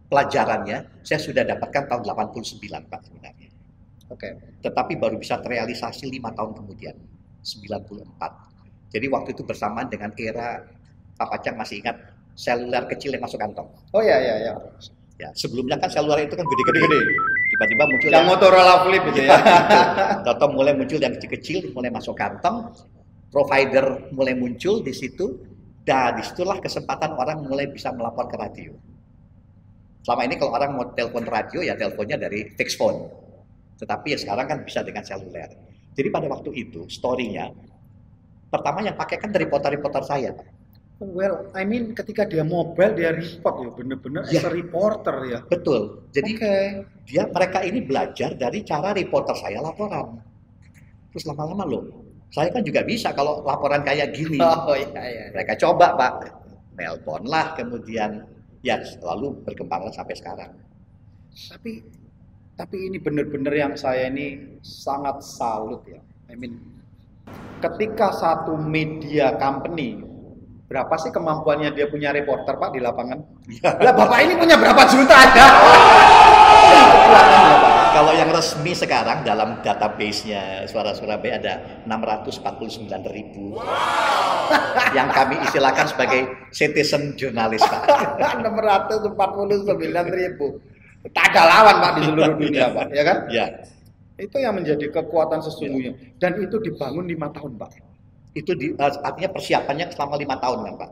pelajarannya 0.07 1.01
saya 1.03 1.19
sudah 1.19 1.43
dapatkan 1.43 1.89
tahun 1.89 2.01
89 2.05 2.61
Pak 2.85 3.01
sebenarnya. 3.01 3.49
Oke. 4.07 4.29
Okay. 4.29 4.31
Tetapi 4.63 4.93
baru 4.95 5.17
bisa 5.17 5.41
terrealisasi 5.41 6.07
lima 6.07 6.31
tahun 6.31 6.53
kemudian, 6.53 6.95
94. 7.41 8.93
Jadi 8.93 9.05
waktu 9.11 9.29
itu 9.35 9.43
bersamaan 9.43 9.91
dengan 9.91 10.15
era 10.15 10.63
Pak 11.17 11.27
Pacang 11.27 11.59
masih 11.59 11.83
ingat 11.83 11.97
seluler 12.37 12.85
kecil 12.87 13.17
yang 13.17 13.25
masuk 13.25 13.41
kantong. 13.41 13.67
Oh 13.91 13.99
iya 13.99 14.21
iya 14.21 14.35
iya. 14.47 14.53
Ya, 15.17 15.33
sebelumnya 15.33 15.81
kan 15.81 15.89
seluler 15.89 16.29
itu 16.29 16.37
kan 16.37 16.45
gede-gede. 16.45 16.99
Tiba-tiba 17.57 17.83
muncul 17.89 18.09
yang, 18.13 18.21
yang 18.21 18.25
Motorola 18.29 18.75
Flip 18.85 19.03
itu 19.09 19.21
ya. 19.25 19.37
Toto 20.29 20.45
mulai 20.53 20.77
muncul 20.77 21.01
yang 21.01 21.17
kecil-kecil, 21.17 21.73
mulai 21.73 21.89
masuk 21.89 22.13
kantong. 22.13 22.69
Provider 23.33 24.13
mulai 24.13 24.37
muncul 24.37 24.85
di 24.85 24.93
situ 24.93 25.56
dan 25.87 26.19
di 26.19 26.23
situlah 26.27 26.59
kesempatan 26.59 27.15
orang 27.15 27.47
mulai 27.47 27.71
bisa 27.71 27.95
melapor 27.95 28.27
ke 28.27 28.35
radio. 28.35 28.75
Selama 30.03 30.21
ini 30.27 30.35
kalau 30.35 30.51
orang 30.51 30.75
mau 30.75 30.85
telepon 30.91 31.23
radio 31.23 31.63
ya 31.63 31.79
teleponnya 31.79 32.19
dari 32.19 32.51
fix 32.59 32.75
phone. 32.75 33.07
Tetapi 33.79 34.11
ya 34.11 34.17
sekarang 34.19 34.51
kan 34.51 34.57
bisa 34.67 34.83
dengan 34.83 35.07
seluler. 35.07 35.47
Jadi 35.95 36.07
pada 36.11 36.27
waktu 36.27 36.51
itu 36.51 36.91
story-nya 36.91 37.55
pertama 38.51 38.83
yang 38.83 38.99
pakai 38.99 39.15
kan 39.15 39.31
reporter-reporter 39.31 40.03
saya. 40.03 40.35
Pak. 40.35 40.47
Well, 40.97 41.53
I 41.53 41.61
mean 41.61 41.93
ketika 41.93 42.25
dia 42.25 42.41
mobile 42.41 42.97
dia 42.97 43.13
report 43.13 43.55
ya 43.61 43.69
bener-bener 43.69 44.21
Ya. 44.33 44.41
as 44.41 44.45
a 44.47 44.51
reporter 44.51 45.15
ya. 45.29 45.39
Betul. 45.45 46.09
Jadi 46.11 46.31
Oke. 46.35 46.55
dia 47.05 47.23
mereka 47.29 47.61
ini 47.63 47.79
belajar 47.85 48.33
dari 48.33 48.65
cara 48.65 48.91
reporter 48.97 49.37
saya 49.37 49.61
laporan. 49.61 50.19
Terus 51.13 51.23
lama-lama 51.29 51.63
loh, 51.69 51.83
saya 52.27 52.51
kan 52.51 52.63
juga 52.63 52.83
bisa 52.83 53.15
kalau 53.15 53.43
laporan 53.43 53.83
kayak 53.83 54.11
gini. 54.11 54.39
Oh 54.67 54.75
iya 54.75 55.03
iya. 55.07 55.23
Mereka 55.31 55.55
coba 55.63 55.95
pak, 55.95 56.27
nelpon 56.75 57.23
lah 57.25 57.55
kemudian 57.55 58.27
ya 58.61 58.77
lalu 59.01 59.31
berkembanglah 59.47 59.93
sampai 59.95 60.15
sekarang. 60.17 60.51
Tapi 61.31 61.81
tapi 62.57 62.89
ini 62.89 62.97
bener-bener 62.97 63.53
yang 63.53 63.73
saya 63.77 64.09
ini 64.09 64.59
sangat 64.65 65.23
salut 65.23 65.85
ya. 65.87 66.01
I 66.27 66.35
mean 66.35 66.59
ketika 67.63 68.11
satu 68.11 68.59
media 68.59 69.39
company 69.39 70.03
berapa 70.67 70.91
sih 70.99 71.15
kemampuannya 71.15 71.71
dia 71.71 71.87
punya 71.87 72.11
reporter 72.11 72.59
Pak 72.59 72.75
di 72.75 72.83
lapangan? 72.83 73.23
Lah 73.63 73.93
Bapak 73.95 74.19
ini 74.19 74.35
punya 74.35 74.59
berapa 74.59 74.83
juta 74.89 75.17
ya? 75.31 75.47
Kalau 77.97 78.13
yang 78.13 78.29
resmi 78.29 78.77
sekarang 78.77 79.25
dalam 79.25 79.57
database-nya 79.65 80.69
Suara 80.69 80.93
Surabaya 80.93 81.41
ada 81.41 81.53
649 81.89 82.93
ribu. 83.09 83.57
Yang 84.93 85.09
kami 85.17 85.41
istilahkan 85.41 85.89
sebagai 85.89 86.29
citizen 86.53 87.17
jurnalis 87.17 87.57
Pak. 87.65 87.89
649 88.45 89.17
ribu. 90.13 90.61
Tak 91.09 91.33
ada 91.33 91.41
lawan 91.49 91.75
Pak 91.81 91.91
di 91.97 92.01
seluruh 92.05 92.37
dunia 92.37 92.69
Pak, 92.69 92.85
ya 92.93 93.01
kan? 93.01 93.17
Ya, 93.33 93.45
Itu 94.21 94.37
yang 94.37 94.53
menjadi 94.61 94.93
kekuatan 94.93 95.41
sesungguhnya. 95.41 95.97
Dan 96.21 96.37
itu 96.37 96.61
dibangun 96.61 97.09
lima 97.09 97.33
tahun 97.33 97.57
Pak. 97.57 97.97
itu 98.37 98.53
di, 98.53 98.69
eh, 98.69 98.93
artinya 99.01 99.33
persiapannya 99.33 99.89
selama 99.97 100.21
lima 100.21 100.37
tahun 100.37 100.69
kan 100.69 100.73
Pak. 100.85 100.89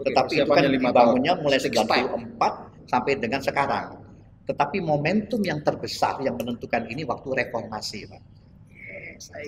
Oke, 0.00 0.08
Tetapi 0.08 0.32
itu 0.40 0.48
kan 0.48 0.64
dibangunnya 0.64 1.36
tahun. 1.36 1.44
mulai 1.44 1.60
Six 1.60 1.76
pack. 1.84 2.08
94 2.08 2.88
sampai 2.88 3.12
dengan 3.20 3.40
sekarang. 3.44 4.05
Tetapi 4.46 4.78
momentum 4.78 5.42
yang 5.42 5.60
terbesar 5.66 6.22
yang 6.22 6.38
menentukan 6.38 6.86
ini 6.86 7.02
waktu 7.02 7.28
reformasi 7.34 8.06
Pak. 8.06 8.22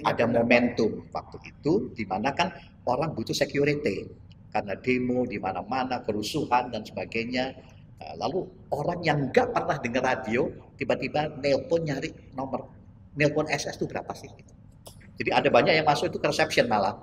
Ada 0.05 0.25
momentum 0.27 1.07
waktu 1.13 1.37
itu 1.45 1.93
di 1.95 2.03
mana 2.09 2.35
kan 2.35 2.51
orang 2.89 3.15
butuh 3.15 3.37
security. 3.37 4.11
Karena 4.49 4.75
demo 4.81 5.29
di 5.29 5.37
mana-mana 5.37 6.03
kerusuhan 6.03 6.73
dan 6.73 6.83
sebagainya. 6.83 7.53
Nah, 7.99 8.15
lalu 8.17 8.49
orang 8.73 8.99
yang 9.05 9.19
nggak 9.29 9.53
pernah 9.53 9.77
dengar 9.79 10.03
radio 10.17 10.49
tiba-tiba 10.75 11.37
nelpon 11.39 11.85
nyari 11.85 12.11
nomor. 12.35 12.67
Nelpon 13.15 13.47
SS 13.47 13.77
itu 13.77 13.87
berapa 13.87 14.11
sih? 14.17 14.31
Jadi 15.19 15.31
ada 15.35 15.49
banyak 15.51 15.75
yang 15.83 15.87
masuk 15.87 16.11
itu 16.15 16.19
ke 16.23 16.27
reception 16.31 16.71
malah. 16.71 16.95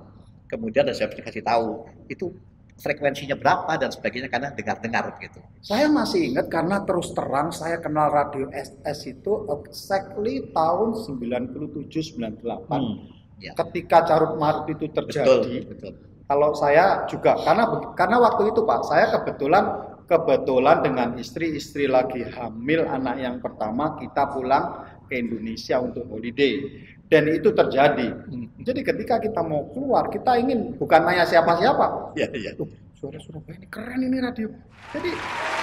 Kemudian 0.47 0.87
reception 0.87 1.21
kasih 1.21 1.43
tahu. 1.43 1.85
Itu 2.07 2.33
frekuensinya 2.75 3.39
berapa 3.39 3.79
dan 3.79 3.87
sebagainya 3.91 4.27
karena 4.27 4.51
dengar-dengar 4.51 5.15
gitu. 5.23 5.39
Saya 5.63 5.87
masih 5.87 6.35
ingat 6.35 6.51
karena 6.51 6.83
terus 6.83 7.15
terang 7.15 7.55
saya 7.55 7.79
kenal 7.79 8.11
radio 8.11 8.51
SS 8.51 9.15
itu 9.15 9.47
exactly 9.63 10.51
tahun 10.51 10.99
97-98. 10.99 13.39
ya. 13.39 13.55
Ketika 13.55 14.03
carut 14.03 14.35
marut 14.35 14.67
itu 14.67 14.91
betul 14.91 15.07
terjadi, 15.07 15.71
betul 15.71 15.95
kalau 16.25 16.57
saya 16.57 17.05
juga 17.05 17.37
karena 17.45 17.69
karena 17.93 18.17
waktu 18.17 18.49
itu 18.49 18.65
Pak, 18.65 18.81
saya 18.89 19.13
kebetulan 19.13 19.65
kebetulan 20.09 20.81
dengan 20.81 21.09
istri-istri 21.17 21.85
lagi 21.85 22.25
hamil 22.25 22.85
anak 22.85 23.15
yang 23.21 23.37
pertama 23.41 23.97
kita 24.01 24.33
pulang 24.33 24.85
ke 25.05 25.21
Indonesia 25.21 25.81
untuk 25.81 26.09
holiday 26.09 26.65
dan 27.07 27.23
itu 27.29 27.49
terjadi. 27.53 28.07
Hmm. 28.25 28.49
Jadi 28.65 28.81
ketika 28.81 29.21
kita 29.21 29.41
mau 29.45 29.69
keluar, 29.71 30.09
kita 30.09 30.41
ingin 30.41 30.73
bukan 30.75 31.05
nanya 31.05 31.25
siapa-siapa, 31.25 32.17
ya 32.17 32.25
ya 32.33 32.51
Tuh, 32.57 32.65
suara 32.97 33.21
Surabaya 33.21 33.61
ini 33.61 33.67
keren 33.69 34.01
ini 34.01 34.17
radio. 34.17 34.49
Jadi 34.89 35.11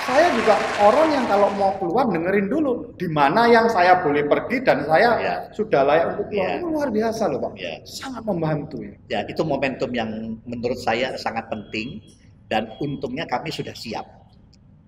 saya 0.03 0.31
juga 0.35 0.55
orang 0.83 1.09
yang 1.15 1.25
kalau 1.27 1.49
mau 1.59 1.73
keluar 1.79 2.05
dengerin 2.11 2.47
dulu 2.51 2.91
di 2.99 3.07
mana 3.11 3.47
yang 3.47 3.67
saya 3.71 4.03
boleh 4.03 4.27
pergi 4.27 4.63
dan 4.63 4.83
saya 4.87 5.11
Ya. 5.19 5.35
sudah 5.55 5.83
layak 5.87 6.07
untuk 6.19 6.27
keluar. 6.31 6.47
Ya. 6.47 6.55
Itu 6.59 6.67
luar 6.71 6.89
biasa 6.91 7.23
loh 7.31 7.39
Pak. 7.43 7.53
ya 7.59 7.75
Sangat 7.87 8.23
membantu 8.27 8.77
ya. 8.83 8.95
Ya, 9.11 9.21
itu 9.27 9.43
momentum 9.43 9.91
yang 9.95 10.11
menurut 10.47 10.79
saya 10.79 11.15
sangat 11.19 11.47
penting 11.51 12.03
dan 12.51 12.71
untungnya 12.83 13.25
kami 13.27 13.51
sudah 13.55 13.73
siap. 13.73 14.05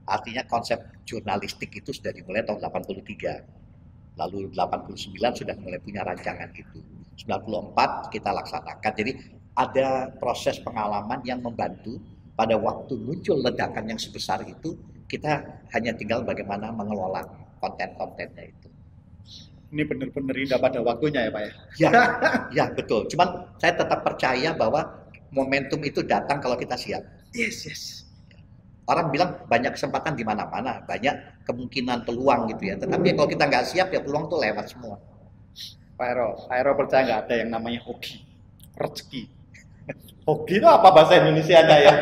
Artinya 0.05 0.45
konsep 0.45 0.77
jurnalistik 1.09 1.73
itu 1.73 1.89
sudah 1.95 2.13
dimulai 2.13 2.45
tahun 2.45 2.61
83. 2.61 3.64
Lalu 4.15 4.55
89 4.55 5.11
sudah 5.15 5.55
mulai 5.59 5.81
punya 5.83 6.07
rancangan 6.07 6.51
itu. 6.55 6.79
94 7.15 8.11
kita 8.11 8.31
laksanakan. 8.35 8.93
Jadi 8.95 9.13
ada 9.55 10.11
proses 10.19 10.59
pengalaman 10.63 11.23
yang 11.23 11.39
membantu 11.43 11.99
pada 12.35 12.59
waktu 12.59 12.99
muncul 12.99 13.39
ledakan 13.39 13.95
yang 13.95 14.01
sebesar 14.01 14.43
itu 14.43 14.75
kita 15.07 15.63
hanya 15.71 15.95
tinggal 15.95 16.27
bagaimana 16.27 16.75
mengelola 16.75 17.23
konten-kontennya 17.63 18.51
itu. 18.51 18.69
Ini 19.75 19.83
benar-benar 19.87 20.35
indah 20.39 20.59
pada 20.59 20.79
waktunya 20.83 21.27
ya 21.27 21.31
Pak 21.31 21.43
ya. 21.43 21.53
Ya, 21.79 21.91
ya 22.63 22.65
betul. 22.75 23.07
Cuman 23.11 23.51
saya 23.59 23.75
tetap 23.75 24.07
percaya 24.07 24.55
bahwa 24.55 24.87
momentum 25.35 25.83
itu 25.83 26.03
datang 26.03 26.39
kalau 26.39 26.55
kita 26.55 26.79
siap. 26.79 27.03
Yes, 27.35 27.67
yes. 27.67 28.04
Orang 28.85 29.09
bilang 29.09 29.41
banyak 29.49 29.73
kesempatan 29.73 30.13
di 30.13 30.29
mana-mana, 30.29 30.85
banyak 30.85 31.45
kemungkinan 31.49 32.05
peluang 32.05 32.53
gitu 32.53 32.69
ya. 32.69 32.75
Tetapi 32.77 33.17
kalau 33.17 33.29
kita 33.29 33.45
nggak 33.49 33.65
siap 33.65 33.89
ya 33.89 34.05
peluang 34.05 34.29
tuh 34.29 34.41
lewat 34.45 34.69
semua. 34.69 35.01
Pak 35.95 36.07
Ero, 36.11 36.29
Pak 36.45 36.57
Ero 36.59 36.73
percaya 36.77 37.03
nggak 37.07 37.21
ada 37.25 37.35
yang 37.39 37.51
namanya 37.55 37.81
hoki, 37.87 38.21
rezeki. 38.77 39.31
Hoki 40.29 40.57
itu 40.57 40.65
apa 40.65 40.89
bahasa 40.89 41.21
Indonesia 41.21 41.61
anda 41.61 41.77
ya? 41.77 41.93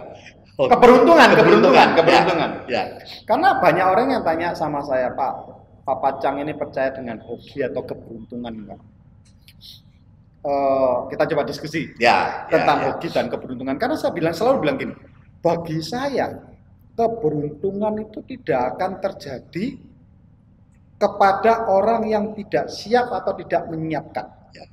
Keberuntungan, 0.52 1.32
keberuntungan, 1.32 1.88
keberuntungan. 1.96 2.50
Ya, 2.68 3.00
Karena 3.24 3.56
banyak 3.56 3.86
orang 3.88 4.06
yang 4.12 4.22
tanya 4.22 4.52
sama 4.52 4.84
saya, 4.84 5.08
Pak, 5.16 5.32
Pak 5.82 5.96
Pacang 5.98 6.38
ini 6.44 6.52
percaya 6.52 6.92
dengan 6.92 7.18
hoki 7.24 7.64
atau 7.64 7.82
keberuntungan 7.82 8.52
enggak? 8.52 8.80
Eh, 10.42 10.96
kita 11.14 11.24
coba 11.30 11.42
diskusi 11.46 11.86
ya, 12.02 12.46
ya, 12.50 12.58
tentang 12.58 12.78
ya. 12.82 12.84
hoki 12.90 13.08
dan 13.14 13.30
keberuntungan. 13.30 13.78
Karena 13.78 13.94
saya 13.94 14.10
bilang 14.10 14.34
selalu 14.34 14.56
bilang 14.66 14.76
gini, 14.76 14.94
bagi 15.42 15.82
saya 15.82 16.30
keberuntungan 16.94 17.98
itu 17.98 18.22
tidak 18.24 18.76
akan 18.76 19.02
terjadi 19.02 19.66
kepada 20.96 21.66
orang 21.66 22.06
yang 22.06 22.30
tidak 22.38 22.70
siap 22.70 23.10
atau 23.10 23.34
tidak 23.34 23.66
menyiapkan. 23.66 24.22
Ya. 24.54 24.64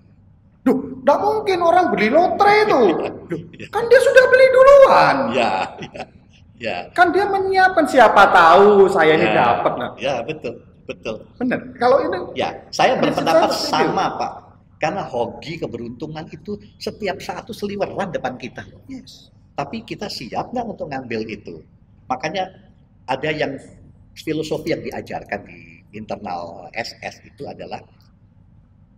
Duh, 0.61 0.77
tidak 1.01 1.19
mungkin 1.25 1.59
orang 1.65 1.85
beli 1.89 2.13
lotre 2.13 2.53
itu. 2.69 2.79
Duh, 3.33 3.41
kan 3.73 3.83
dia 3.89 3.99
sudah 4.05 4.23
beli 4.29 4.45
duluan. 4.53 5.15
Ya, 5.33 5.51
ya, 5.89 6.03
ya. 6.61 6.77
Kan 6.93 7.09
dia 7.09 7.25
menyiapkan 7.25 7.89
siapa 7.89 8.29
tahu 8.29 8.85
saya 8.93 9.17
ini 9.17 9.25
Ya. 9.25 9.33
dapat 9.41 9.73
nah. 9.81 9.91
Ya, 9.97 10.15
betul, 10.21 10.53
betul. 10.85 11.25
Benar. 11.41 11.59
Kalau 11.81 11.97
ini 12.05 12.17
Ya, 12.37 12.53
saya 12.69 12.93
berpendapat 13.01 13.49
sama, 13.49 14.13
Pak. 14.21 14.33
Karena 14.77 15.01
hoki 15.03 15.57
keberuntungan 15.59 16.29
itu 16.29 16.55
setiap 16.77 17.17
saat 17.19 17.43
itu 17.49 17.57
seliweran 17.57 18.13
depan 18.13 18.37
kita. 18.37 18.63
yes. 18.85 19.33
Tapi 19.59 19.83
kita 19.83 20.07
siap 20.07 20.55
nggak 20.55 20.63
untuk 20.71 20.87
ngambil 20.87 21.27
itu? 21.27 21.59
Makanya 22.07 22.47
ada 23.03 23.27
yang 23.27 23.59
filosofi 24.15 24.71
yang 24.71 24.79
diajarkan 24.79 25.43
di 25.43 25.83
internal 25.91 26.71
SS 26.71 27.27
itu 27.27 27.43
adalah 27.43 27.83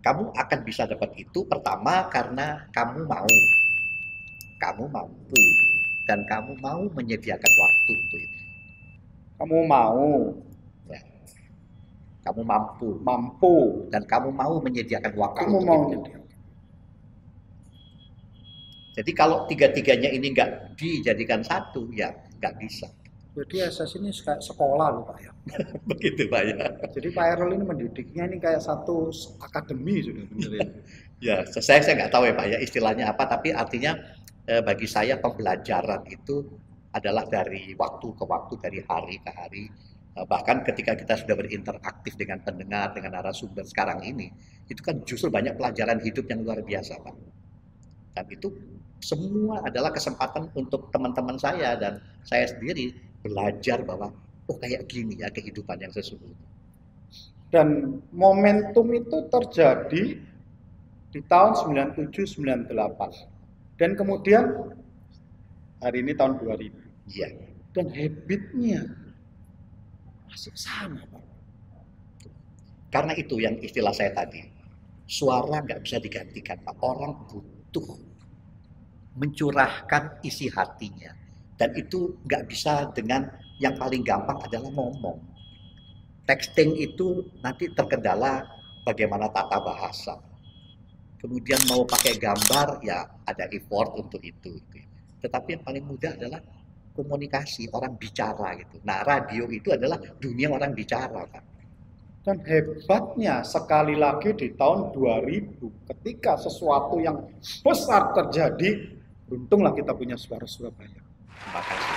kamu 0.06 0.30
akan 0.38 0.60
bisa 0.62 0.86
dapat 0.86 1.18
itu 1.18 1.41
pertama 1.50 2.06
karena 2.13 2.70
kamu 2.70 3.10
mau, 3.10 3.34
kamu 4.62 4.86
mampu, 4.86 5.41
dan 6.06 6.22
kamu 6.30 6.53
mau 6.62 6.82
menyediakan 6.94 7.53
waktu 7.58 7.91
untuk 7.98 8.20
itu. 8.22 8.41
Kamu 9.41 9.58
mau, 9.65 10.06
Ya. 10.89 11.01
Kamu 12.22 12.41
mampu 12.46 13.01
mampu, 13.01 13.89
dan 13.89 14.06
kamu 14.06 14.30
mau 14.30 14.62
menyediakan 14.62 15.13
waktu 15.18 15.41
kamu 15.41 15.58
untuk 15.58 15.65
mau. 15.65 15.89
itu. 15.89 16.21
Jadi 18.91 19.12
kalau 19.15 19.48
tiga-tiganya 19.48 20.12
ini 20.12 20.36
nggak 20.36 20.75
dijadikan 20.75 21.39
satu, 21.43 21.88
ya 21.95 22.12
nggak 22.39 22.60
bisa. 22.60 22.91
Jadi 23.31 23.63
SS 23.63 23.95
ini 23.95 24.12
kayak 24.12 24.43
sekolah 24.43 24.88
loh 24.91 25.03
Pak 25.07 25.17
ya. 25.24 25.31
Begitu 25.95 26.27
Pak 26.27 26.41
ya. 26.51 26.67
Jadi 26.91 27.07
Pak 27.15 27.25
Errol 27.31 27.55
ini 27.55 27.63
mendidiknya 27.63 28.27
ini 28.27 28.38
kayak 28.43 28.60
satu 28.60 29.07
akademi 29.39 30.03
sudah 30.03 30.25
benar 30.27 30.51
ya. 30.51 30.67
Ya, 31.21 31.45
saya 31.45 31.86
saya 31.86 32.01
nggak 32.01 32.17
tahu 32.17 32.25
ya 32.25 32.33
Pak 32.33 32.48
ya 32.50 32.57
istilahnya 32.57 33.05
apa, 33.13 33.29
tapi 33.29 33.53
artinya 33.53 33.93
eh, 34.50 34.57
bagi 34.65 34.89
saya 34.89 35.21
pembelajaran 35.21 36.01
itu 36.10 36.50
adalah 36.98 37.29
dari 37.29 37.77
waktu 37.77 38.07
ke 38.17 38.25
waktu, 38.25 38.53
dari 38.57 38.81
hari 38.89 39.21
ke 39.21 39.29
hari. 39.29 39.69
Eh, 40.17 40.25
bahkan 40.25 40.65
ketika 40.65 40.98
kita 40.98 41.21
sudah 41.21 41.38
berinteraktif 41.38 42.17
dengan 42.17 42.41
pendengar, 42.41 42.98
dengan 42.98 43.21
narasumber 43.21 43.62
sekarang 43.69 44.01
ini, 44.01 44.33
itu 44.65 44.81
kan 44.81 44.98
justru 45.05 45.29
banyak 45.29 45.55
pelajaran 45.62 46.01
hidup 46.01 46.25
yang 46.25 46.41
luar 46.41 46.57
biasa 46.65 46.98
Pak. 47.00 47.15
Dan 48.17 48.25
itu 48.33 48.50
semua 49.01 49.65
adalah 49.65 49.89
kesempatan 49.89 50.48
untuk 50.53 50.93
teman-teman 50.93 51.36
saya 51.41 51.74
dan 51.75 51.98
saya 52.22 52.48
sendiri 52.48 52.93
belajar 53.25 53.81
bahwa 53.81 54.13
oh 54.48 54.58
kayak 54.62 54.86
gini 54.89 55.17
ya 55.17 55.29
kehidupan 55.34 55.81
yang 55.81 55.89
sesungguhnya. 55.89 56.38
Dan 57.51 58.00
momentum 58.15 58.88
itu 58.96 59.27
terjadi 59.27 60.03
di 61.12 61.20
tahun 61.27 61.51
97-98. 61.91 63.75
Dan 63.75 64.00
kemudian 64.00 64.72
hari 65.84 66.00
ini 66.00 66.15
tahun 66.15 66.39
2000. 66.39 66.72
Iya. 67.12 67.27
Dan 67.75 67.91
habitnya 67.91 68.88
masih 70.31 70.55
sama 70.55 71.03
Pak. 71.12 71.24
Karena 72.91 73.15
itu 73.20 73.39
yang 73.39 73.60
istilah 73.60 73.91
saya 73.91 74.15
tadi, 74.15 74.48
suara 75.08 75.60
nggak 75.60 75.84
bisa 75.84 76.00
digantikan. 76.00 76.60
Pak. 76.63 76.79
Orang 76.79 77.27
butuh 77.27 78.11
mencurahkan 79.15 80.24
isi 80.24 80.48
hatinya. 80.51 81.12
Dan 81.60 81.75
itu 81.77 82.18
nggak 82.25 82.44
bisa 82.50 82.89
dengan 82.96 83.27
yang 83.62 83.77
paling 83.77 84.01
gampang 84.01 84.41
adalah 84.41 84.72
ngomong. 84.74 85.20
Texting 86.25 86.74
itu 86.77 87.22
nanti 87.46 87.70
terkendala 87.74 88.46
bagaimana 88.82 89.30
tata 89.30 89.62
bahasa. 89.62 90.18
Kemudian 91.22 91.62
mau 91.70 91.86
pakai 91.86 92.18
gambar, 92.18 92.82
ya 92.82 93.06
ada 93.30 93.46
effort 93.53 93.94
untuk 93.94 94.25
itu. 94.25 94.58
Tetapi 95.22 95.53
yang 95.53 95.62
paling 95.62 95.86
mudah 95.86 96.18
adalah 96.18 96.41
komunikasi, 96.98 97.70
orang 97.70 97.94
bicara 97.94 98.58
gitu. 98.58 98.82
Nah 98.82 99.06
radio 99.06 99.46
itu 99.53 99.70
adalah 99.70 100.01
dunia 100.18 100.50
orang 100.50 100.74
bicara 100.74 101.22
kan. 101.30 101.46
Dan 102.22 102.38
hebatnya 102.46 103.41
sekali 103.41 103.98
lagi 103.98 104.34
di 104.38 104.53
tahun 104.53 104.94
2000 104.94 105.58
ketika 105.89 106.38
sesuatu 106.38 107.01
yang 107.01 107.18
besar 107.65 108.13
terjadi, 108.13 109.00
beruntunglah 109.31 109.71
kita 109.71 109.95
punya 109.95 110.19
suara 110.19 110.43
Surabaya. 110.43 111.00
Terima 111.39 111.61
kasih. 111.63 111.95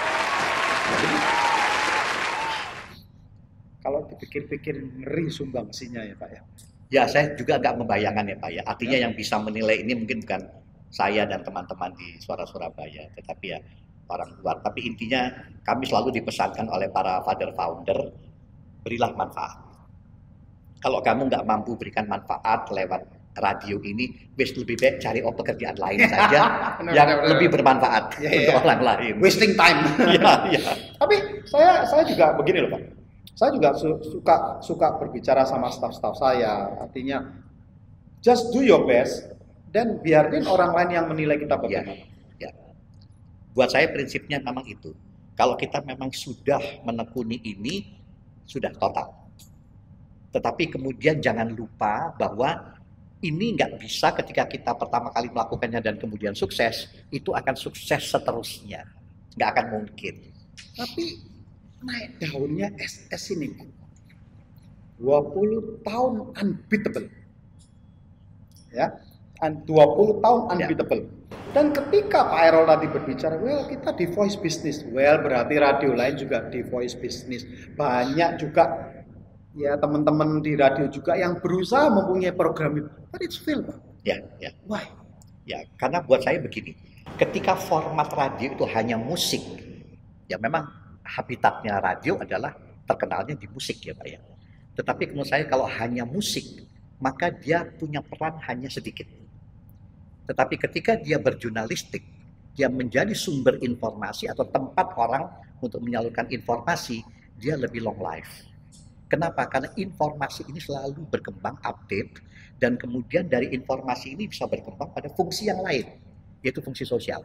Kalau 3.83 4.01
dipikir-pikir 4.07 5.03
ngeri 5.03 5.27
sumbangsinya 5.35 6.07
ya 6.07 6.15
Pak 6.15 6.31
ya. 6.31 6.41
Ya 6.95 7.03
saya 7.11 7.35
juga 7.35 7.59
nggak 7.59 7.75
membayangkan 7.83 8.23
ya 8.31 8.37
Pak 8.39 8.51
ya. 8.55 8.63
Artinya 8.63 8.99
yang 9.03 9.13
bisa 9.19 9.35
menilai 9.43 9.83
ini 9.83 9.99
mungkin 9.99 10.23
bukan 10.23 10.47
saya 10.95 11.27
dan 11.27 11.43
teman-teman 11.43 11.91
di 11.99 12.23
Suara 12.23 12.47
Surabaya, 12.47 13.11
tetapi 13.19 13.47
ya 13.51 13.59
orang 14.07 14.31
luar. 14.39 14.63
Tapi 14.63 14.87
intinya 14.87 15.27
kami 15.67 15.91
selalu 15.91 16.15
dipesankan 16.23 16.71
oleh 16.71 16.87
para 16.87 17.19
father 17.27 17.51
founder, 17.51 18.15
berilah 18.87 19.11
manfaat. 19.19 19.59
Kalau 20.79 21.03
kamu 21.03 21.27
nggak 21.27 21.43
mampu 21.43 21.75
berikan 21.75 22.07
manfaat 22.07 22.71
lewat 22.71 23.03
radio 23.35 23.83
ini, 23.83 24.31
wis 24.35 24.55
lebih 24.55 24.79
baik 24.79 25.03
cari 25.03 25.19
oh, 25.21 25.35
pekerjaan 25.35 25.75
lain 25.75 26.07
saja 26.13 26.43
Benar, 26.79 26.93
yang 26.95 27.09
benar, 27.19 27.29
lebih 27.35 27.49
bermanfaat 27.51 28.05
Ya, 28.23 28.31
untuk 28.31 28.55
ya. 28.55 28.61
orang 28.63 28.81
lain. 28.83 29.15
Wasting 29.19 29.53
time. 29.55 29.79
Iya, 30.15 30.33
iya. 30.51 30.61
Tapi 30.97 31.17
saya 31.45 31.83
saya 31.85 32.03
juga 32.07 32.35
begini 32.39 32.63
loh 32.63 32.79
Pak. 32.79 32.83
Saya 33.35 33.51
juga 33.51 33.75
su- 33.75 33.99
suka 34.07 34.63
suka 34.63 34.95
berbicara 34.97 35.43
sama 35.43 35.67
staff-staff 35.67 36.15
saya. 36.15 36.71
Artinya 36.79 37.35
just 38.23 38.55
do 38.55 38.63
your 38.63 38.87
best 38.87 39.35
dan 39.75 39.99
biarin 39.99 40.47
orang 40.47 40.71
lain 40.71 40.91
yang 40.95 41.07
menilai 41.11 41.35
kita 41.37 41.59
Ya, 41.59 41.63
bagaimana. 41.83 41.93
ya. 42.39 42.51
Buat 43.51 43.75
saya 43.75 43.91
prinsipnya 43.91 44.39
memang 44.39 44.63
itu. 44.65 44.95
Kalau 45.35 45.59
kita 45.59 45.83
memang 45.83 46.15
sudah 46.15 46.63
menekuni 46.87 47.43
ini, 47.43 47.99
sudah 48.47 48.71
total. 48.71 49.11
Tetapi 50.31 50.71
kemudian 50.71 51.19
jangan 51.19 51.51
lupa 51.51 52.15
bahwa 52.15 52.79
ini 53.25 53.57
nggak 53.57 53.81
bisa 53.81 54.13
ketika 54.13 54.45
kita 54.45 54.77
pertama 54.77 55.09
kali 55.09 55.33
melakukannya 55.33 55.81
dan 55.81 55.97
kemudian 55.97 56.37
sukses, 56.37 56.93
itu 57.09 57.33
akan 57.33 57.57
sukses 57.57 58.05
seterusnya. 58.05 58.85
Nggak 59.35 59.49
akan 59.57 59.67
mungkin. 59.81 60.15
Tapi 60.77 61.05
naik 61.81 62.21
daunnya 62.21 62.69
SS 62.77 63.33
ini 63.33 63.49
20 65.01 65.81
tahun 65.83 66.13
unbeatable. 66.37 67.09
Ya. 68.75 69.01
un- 69.43 69.61
20 69.67 70.23
tahun 70.23 70.41
Ya. 70.41 70.67
unbeatable. 70.69 71.03
Dan 71.55 71.71
ketika 71.71 72.27
Pak 72.35 72.41
Errol 72.51 72.67
tadi 72.67 72.87
berbicara, 72.91 73.35
well 73.39 73.63
kita 73.67 73.95
di 73.95 74.07
voice 74.11 74.35
business. 74.35 74.83
Well 74.91 75.23
berarti 75.23 75.55
radio 75.59 75.95
lain 75.95 76.19
juga 76.19 76.43
di 76.51 76.67
voice 76.67 76.99
business. 76.99 77.47
Banyak 77.79 78.43
juga 78.43 78.91
ya 79.55 79.79
teman-teman 79.79 80.43
di 80.43 80.59
radio 80.59 80.91
juga 80.91 81.15
yang 81.15 81.39
berusaha 81.39 81.87
mempunyai 81.89 82.35
program 82.35 82.83
itu. 82.83 82.91
But 83.11 83.23
it's 83.23 83.39
fail, 83.39 83.63
Pak. 83.63 83.79
Ya, 84.03 84.21
ya. 84.43 84.51
Why? 84.67 84.85
Ya, 85.47 85.65
karena 85.79 86.03
buat 86.03 86.27
saya 86.27 86.43
begini, 86.43 86.75
ketika 87.17 87.55
format 87.55 88.11
radio 88.13 88.53
itu 88.53 88.65
hanya 88.75 88.99
musik, 88.99 89.41
ya 90.27 90.41
memang 90.41 90.67
habitatnya 91.05 91.79
radio 91.79 92.17
adalah 92.19 92.57
terkenalnya 92.89 93.37
di 93.37 93.47
musik 93.49 93.81
ya 93.85 93.93
Pak 93.93 94.09
ya. 94.09 94.21
Tetapi 94.75 95.13
menurut 95.13 95.29
saya 95.29 95.45
kalau 95.47 95.69
hanya 95.69 96.03
musik, 96.09 96.65
maka 96.99 97.31
dia 97.31 97.69
punya 97.77 98.01
peran 98.01 98.41
hanya 98.49 98.73
sedikit. 98.73 99.07
Tetapi 100.25 100.57
ketika 100.57 100.97
dia 100.97 101.21
berjurnalistik, 101.21 102.03
dia 102.57 102.73
menjadi 102.73 103.13
sumber 103.13 103.61
informasi 103.61 104.31
atau 104.33 104.49
tempat 104.49 104.97
orang 104.97 105.29
untuk 105.61 105.85
menyalurkan 105.85 106.27
informasi, 106.33 107.05
dia 107.37 107.61
lebih 107.61 107.85
long 107.85 108.01
life. 108.01 108.54
Kenapa? 109.09 109.47
Karena 109.47 109.71
informasi 109.77 110.49
ini 110.49 110.59
selalu 110.59 111.05
berkembang, 111.13 111.61
update, 111.63 112.25
dan 112.59 112.81
kemudian 112.81 113.29
dari 113.29 113.53
informasi 113.53 114.17
ini 114.17 114.27
bisa 114.27 114.49
berkembang 114.49 114.91
pada 114.91 115.13
fungsi 115.13 115.53
yang 115.53 115.61
lain, 115.61 115.85
yaitu 116.41 116.65
fungsi 116.65 116.89
sosial. 116.89 117.21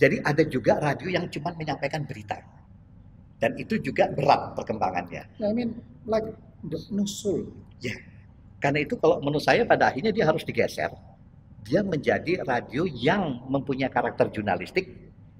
Jadi 0.00 0.20
ada 0.24 0.44
juga 0.48 0.80
radio 0.80 1.12
yang 1.12 1.28
cuma 1.28 1.52
menyampaikan 1.56 2.04
berita. 2.08 2.40
Dan 3.40 3.56
itu 3.56 3.80
juga 3.80 4.12
berat 4.12 4.52
perkembangannya. 4.52 5.24
I 5.40 5.52
mean 5.56 5.80
like 6.04 6.28
the 6.68 6.76
no 6.92 7.08
soul. 7.08 7.48
Karena 8.60 8.84
itu 8.84 9.00
kalau 9.00 9.24
menurut 9.24 9.40
saya 9.40 9.64
pada 9.64 9.88
akhirnya 9.88 10.12
dia 10.12 10.28
harus 10.28 10.44
digeser. 10.44 10.92
Dia 11.64 11.80
menjadi 11.80 12.44
radio 12.44 12.84
yang 12.84 13.48
mempunyai 13.48 13.88
karakter 13.88 14.28
jurnalistik, 14.32 14.92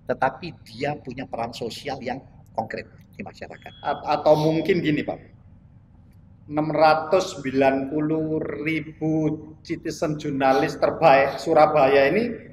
tetapi 0.09 0.53
dia 0.65 0.97
punya 0.97 1.29
peran 1.29 1.53
sosial 1.53 2.01
yang 2.01 2.21
konkret 2.55 2.87
di 3.15 3.23
masyarakat. 3.23 3.73
A- 3.85 4.21
atau 4.21 4.35
mungkin 4.37 4.81
gini 4.81 5.05
Pak 5.05 5.31
690 6.51 7.95
ribu 8.67 9.13
citizen 9.63 10.19
jurnalis 10.19 10.75
terbaik 10.83 11.39
Surabaya 11.39 12.11
ini 12.11 12.51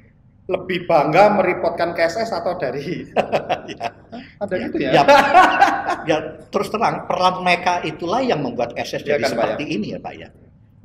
lebih 0.48 0.88
bangga 0.88 1.34
meripotkan 1.34 1.92
KSS 1.92 2.30
atau 2.32 2.56
dari 2.56 3.04
ada 4.42 4.54
gitu 4.54 4.80
ya? 4.80 5.02
Ya, 5.02 5.04
ya 6.08 6.18
terus 6.48 6.72
terang 6.72 7.04
peran 7.04 7.44
mereka 7.44 7.84
itulah 7.84 8.24
yang 8.24 8.40
membuat 8.40 8.72
SS 8.78 9.04
Iya 9.04 9.18
jadi 9.18 9.22
kan, 9.28 9.30
Pak, 9.34 9.34
seperti 9.34 9.64
ini 9.66 9.86
ya 9.92 10.00
Pak 10.00 10.14
ya. 10.16 10.28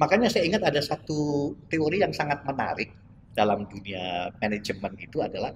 Makanya 0.02 0.28
saya 0.28 0.43
ingat 0.49 0.67
ada 0.67 0.82
satu 0.84 1.54
teori 1.71 2.02
yang 2.04 2.12
sangat 2.12 2.43
menarik 2.43 2.91
dalam 3.32 3.63
dunia 3.69 4.34
manajemen 4.41 4.93
itu 4.99 5.21
adalah 5.21 5.54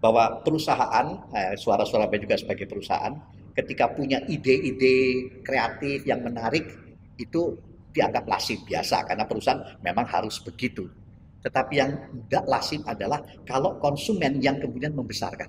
bahwa 0.00 0.44
perusahaan, 0.44 1.06
eh, 1.32 1.54
suara 1.56 1.82
Surabaya 1.88 2.20
juga 2.20 2.36
sebagai 2.36 2.68
perusahaan, 2.68 3.12
ketika 3.56 3.88
punya 3.96 4.20
ide-ide 4.28 4.96
kreatif 5.40 6.04
yang 6.04 6.20
menarik 6.20 6.68
itu 7.16 7.56
dianggap 7.96 8.28
lazim 8.28 8.60
biasa 8.68 9.08
karena 9.08 9.24
perusahaan 9.24 9.80
memang 9.80 10.04
harus 10.04 10.36
begitu. 10.44 10.84
Tetapi 11.40 11.74
yang 11.78 11.90
tidak 12.28 12.44
lazim 12.44 12.84
adalah 12.84 13.24
kalau 13.48 13.80
konsumen 13.80 14.36
yang 14.44 14.60
kemudian 14.60 14.92
membesarkan. 14.92 15.48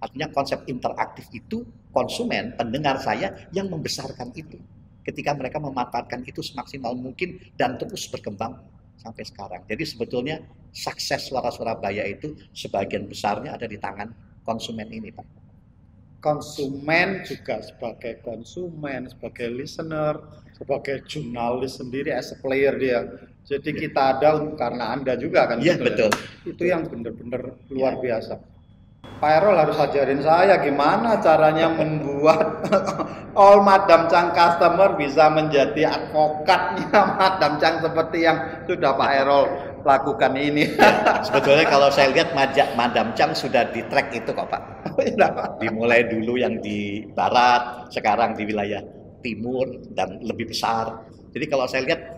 Artinya 0.00 0.28
konsep 0.32 0.64
interaktif 0.68 1.28
itu 1.32 1.66
konsumen, 1.92 2.56
pendengar 2.56 2.96
saya 3.00 3.32
yang 3.52 3.68
membesarkan 3.68 4.32
itu. 4.32 4.56
Ketika 5.04 5.36
mereka 5.36 5.60
memanfaatkan 5.60 6.24
itu 6.24 6.40
semaksimal 6.40 6.96
mungkin 6.96 7.36
dan 7.56 7.76
terus 7.76 8.08
berkembang 8.08 8.56
sampai 8.96 9.24
sekarang. 9.24 9.62
Jadi 9.68 9.84
sebetulnya 9.86 10.36
sukses 10.72 11.20
suara 11.28 11.48
Surabaya 11.48 12.04
itu 12.04 12.36
sebagian 12.52 13.06
besarnya 13.08 13.56
ada 13.56 13.64
di 13.68 13.78
tangan 13.80 14.08
konsumen 14.42 14.88
ini, 14.92 15.10
Pak. 15.12 15.26
konsumen 16.18 17.22
juga 17.22 17.62
sebagai 17.62 18.18
konsumen, 18.26 19.06
sebagai 19.06 19.46
listener, 19.46 20.18
sebagai 20.58 21.06
jurnalis 21.06 21.78
sendiri 21.78 22.10
as 22.10 22.34
a 22.34 22.38
player 22.42 22.74
dia. 22.74 23.06
Jadi 23.46 23.70
Ya. 23.70 23.78
kita 23.86 24.02
ada 24.18 24.30
karena 24.58 24.90
Anda 24.90 25.14
juga 25.14 25.46
kan 25.46 25.62
Iya, 25.62 25.78
ya. 25.78 25.86
betul. 25.86 26.10
Itu 26.42 26.62
yang 26.66 26.82
benar-benar 26.90 27.54
luar 27.70 27.94
Ya. 28.02 28.18
biasa. 28.18 28.34
Pak 29.16 29.30
Errol 29.40 29.56
harus 29.56 29.80
ajarin 29.80 30.20
saya 30.20 30.60
gimana 30.60 31.16
caranya 31.24 31.72
membuat 31.72 32.68
all 33.40 33.64
Madam 33.64 34.12
Chang 34.12 34.36
customer 34.36 34.92
bisa 34.92 35.32
menjadi 35.32 35.88
advokatnya 35.88 37.00
Madam 37.20 37.56
Chang 37.56 37.80
seperti 37.80 38.28
yang 38.28 38.36
sudah 38.68 38.92
Pak 38.92 39.10
Errol 39.16 39.46
lakukan 39.86 40.36
ini. 40.36 40.68
Sebetulnya 41.26 41.64
kalau 41.64 41.88
saya 41.88 42.12
lihat 42.12 42.36
Majak 42.36 42.76
Madam 42.76 43.16
Chang 43.16 43.32
sudah 43.32 43.64
di 43.72 43.80
track 43.88 44.12
itu 44.12 44.34
kok, 44.34 44.52
Pak. 44.52 44.92
Dimulai 45.62 46.04
dulu 46.10 46.36
yang 46.36 46.60
di 46.60 47.06
barat, 47.14 47.88
sekarang 47.94 48.36
di 48.36 48.44
wilayah 48.44 48.82
timur 49.24 49.64
dan 49.96 50.20
lebih 50.20 50.52
besar. 50.52 51.06
Jadi 51.32 51.44
kalau 51.48 51.64
saya 51.64 51.88
lihat 51.88 52.15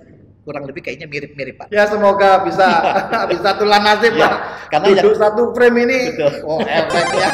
kurang 0.49 0.65
lebih 0.65 0.81
kayaknya 0.81 1.05
mirip-mirip 1.05 1.61
Pak. 1.61 1.69
Ya 1.69 1.85
semoga 1.85 2.41
bisa 2.49 2.65
bisa 3.37 3.53
tulan 3.61 3.85
nasib 3.85 4.17
Ya, 4.17 4.25
Pak. 4.25 4.33
karena 4.73 4.87
Duduk 4.97 5.13
yang- 5.13 5.21
satu 5.21 5.43
frame 5.53 5.77
ini. 5.85 5.99
Betul. 6.17 6.33
Oh 6.49 6.61
efeknya. 6.65 7.29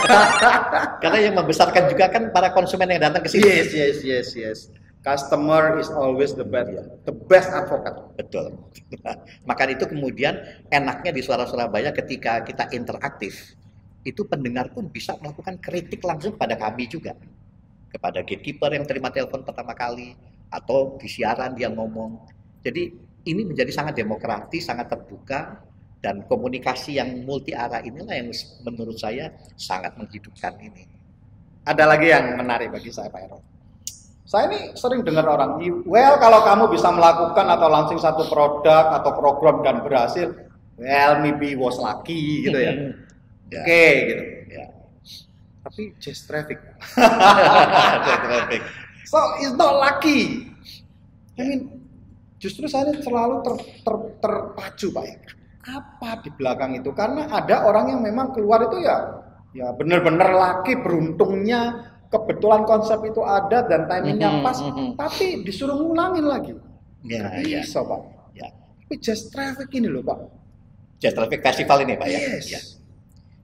Karena 1.02 1.18
yang 1.22 1.34
membesarkan 1.38 1.86
juga 1.86 2.10
kan 2.10 2.34
para 2.34 2.50
konsumen 2.50 2.90
yang 2.90 3.06
datang 3.06 3.22
ke 3.22 3.30
sini. 3.30 3.46
yes 3.46 3.70
yes 3.70 3.96
yes 4.02 4.28
yes. 4.34 4.58
Customer 5.04 5.76
is 5.78 5.92
always 5.92 6.32
the 6.32 6.42
best 6.42 6.74
the 7.04 7.14
best 7.14 7.54
advocate. 7.54 8.02
Betul. 8.18 8.58
Maka 9.48 9.70
itu 9.70 9.86
kemudian 9.86 10.34
enaknya 10.72 11.14
di 11.14 11.22
Suara 11.22 11.46
Surabaya 11.46 11.92
ketika 11.92 12.40
kita 12.40 12.72
interaktif, 12.72 13.54
itu 14.02 14.24
pendengar 14.24 14.72
pun 14.72 14.88
bisa 14.88 15.14
melakukan 15.20 15.60
kritik 15.62 16.00
langsung 16.02 16.34
pada 16.34 16.56
kami 16.56 16.88
juga. 16.90 17.14
Kepada 17.92 18.24
gatekeeper 18.26 18.74
yang 18.74 18.88
terima 18.88 19.12
telepon 19.12 19.44
pertama 19.44 19.76
kali, 19.76 20.16
atau 20.48 20.96
di 20.96 21.04
siaran 21.04 21.52
dia 21.52 21.68
ngomong. 21.68 22.24
Jadi 22.64 22.96
ini 23.24 23.42
menjadi 23.44 23.72
sangat 23.72 23.96
demokratis, 23.96 24.68
sangat 24.68 24.92
terbuka, 24.92 25.64
dan 26.04 26.20
komunikasi 26.28 27.00
yang 27.00 27.24
multi 27.24 27.56
arah 27.56 27.80
inilah 27.80 28.12
yang 28.12 28.28
menurut 28.60 29.00
saya 29.00 29.32
sangat 29.56 29.96
menghidupkan 29.96 30.52
ini. 30.60 30.84
Ada 31.64 31.88
lagi 31.88 32.12
yang 32.12 32.36
menarik 32.36 32.68
bagi 32.68 32.92
saya 32.92 33.08
Pak 33.08 33.20
Ero. 33.24 33.40
Saya 34.28 34.52
ini 34.52 34.76
sering 34.76 35.00
dengar 35.00 35.24
orang, 35.24 35.56
well 35.88 36.20
kalau 36.20 36.44
kamu 36.44 36.64
bisa 36.76 36.92
melakukan 36.92 37.44
atau 37.48 37.68
launching 37.72 38.00
satu 38.00 38.28
produk 38.28 39.00
atau 39.00 39.16
program 39.16 39.64
dan 39.64 39.80
berhasil, 39.80 40.32
well 40.76 41.12
maybe 41.24 41.56
was 41.56 41.80
lucky 41.80 42.44
gitu 42.44 42.56
ya. 42.60 42.72
Ya. 43.48 43.60
Oke 43.64 43.84
gitu. 44.08 44.24
Ya. 44.52 44.66
Tapi 45.64 45.82
just 45.96 46.28
traffic. 46.28 46.60
Traffic. 48.28 48.60
So 49.08 49.16
it's 49.40 49.56
not 49.56 49.80
lucky. 49.80 50.52
I 51.40 51.42
mean, 51.48 51.83
justru 52.44 52.68
saya 52.68 52.92
selalu 53.00 53.40
ter, 53.40 53.54
ter, 53.80 53.96
terpacu 54.20 54.92
Pak. 54.92 55.04
ya. 55.08 55.16
Apa 55.80 56.20
di 56.20 56.28
belakang 56.36 56.76
itu? 56.76 56.92
Karena 56.92 57.24
ada 57.32 57.64
orang 57.64 57.96
yang 57.96 58.00
memang 58.04 58.36
keluar 58.36 58.68
itu 58.68 58.84
ya, 58.84 59.00
ya 59.56 59.72
benar-benar 59.72 60.28
laki 60.36 60.76
beruntungnya 60.84 61.88
kebetulan 62.12 62.68
konsep 62.68 63.00
itu 63.08 63.24
ada 63.24 63.64
dan 63.64 63.88
timingnya 63.88 64.28
Mhm, 64.28 64.44
pas, 64.44 64.60
mhm. 64.60 64.92
tapi 65.00 65.40
disuruh 65.40 65.80
ngulangin 65.80 66.28
lagi. 66.28 66.52
Ya, 67.08 67.40
ya. 67.40 67.64
bisa 67.64 67.80
Pak. 67.80 68.00
Ya. 68.36 68.52
Tapi 68.52 68.94
just 69.00 69.32
traffic 69.32 69.72
ini 69.72 69.88
loh 69.88 70.04
Pak. 70.04 70.44
Jazz 71.00 71.16
Traffic 71.16 71.40
Festival 71.40 71.84
ini 71.84 71.96
Pak 71.96 72.08
ya. 72.08 72.20
Yes. 72.20 72.44
Ya. 72.48 72.60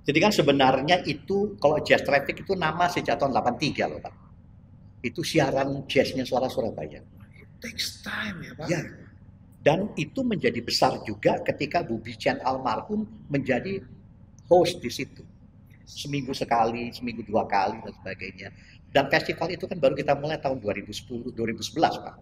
Jadi 0.05 0.19
kan 0.21 0.33
sebenarnya 0.33 1.05
itu 1.05 1.57
kalau 1.61 1.81
Jazz 1.85 2.05
Traffic 2.05 2.41
itu 2.41 2.57
nama 2.57 2.89
sejak 2.89 3.21
tahun 3.21 3.33
83 3.37 3.85
loh 3.91 4.01
Pak. 4.01 4.15
Itu 5.05 5.21
siaran 5.25 5.85
jazznya 5.89 6.25
suara 6.25 6.49
Surabaya. 6.49 7.01
Takes 7.61 8.01
time 8.01 8.37
ya 8.45 8.53
Pak. 8.57 8.67
Ya. 8.69 8.81
Dan 9.61 9.93
itu 10.01 10.25
menjadi 10.25 10.57
besar 10.65 11.05
juga 11.05 11.37
ketika 11.45 11.85
Bubi 11.85 12.17
Chan 12.17 12.41
almarhum 12.41 13.05
menjadi 13.29 13.85
host 14.49 14.81
di 14.81 14.89
situ. 14.89 15.21
Seminggu 15.85 16.33
sekali, 16.33 16.89
seminggu 16.97 17.21
dua 17.29 17.45
kali 17.45 17.77
dan 17.85 17.93
sebagainya. 18.01 18.49
Dan 18.91 19.07
festival 19.13 19.53
itu 19.53 19.69
kan 19.69 19.77
baru 19.77 19.95
kita 19.95 20.17
mulai 20.17 20.41
tahun 20.41 20.59
2010, 20.65 21.37
2011 21.37 21.77
Pak. 22.01 22.17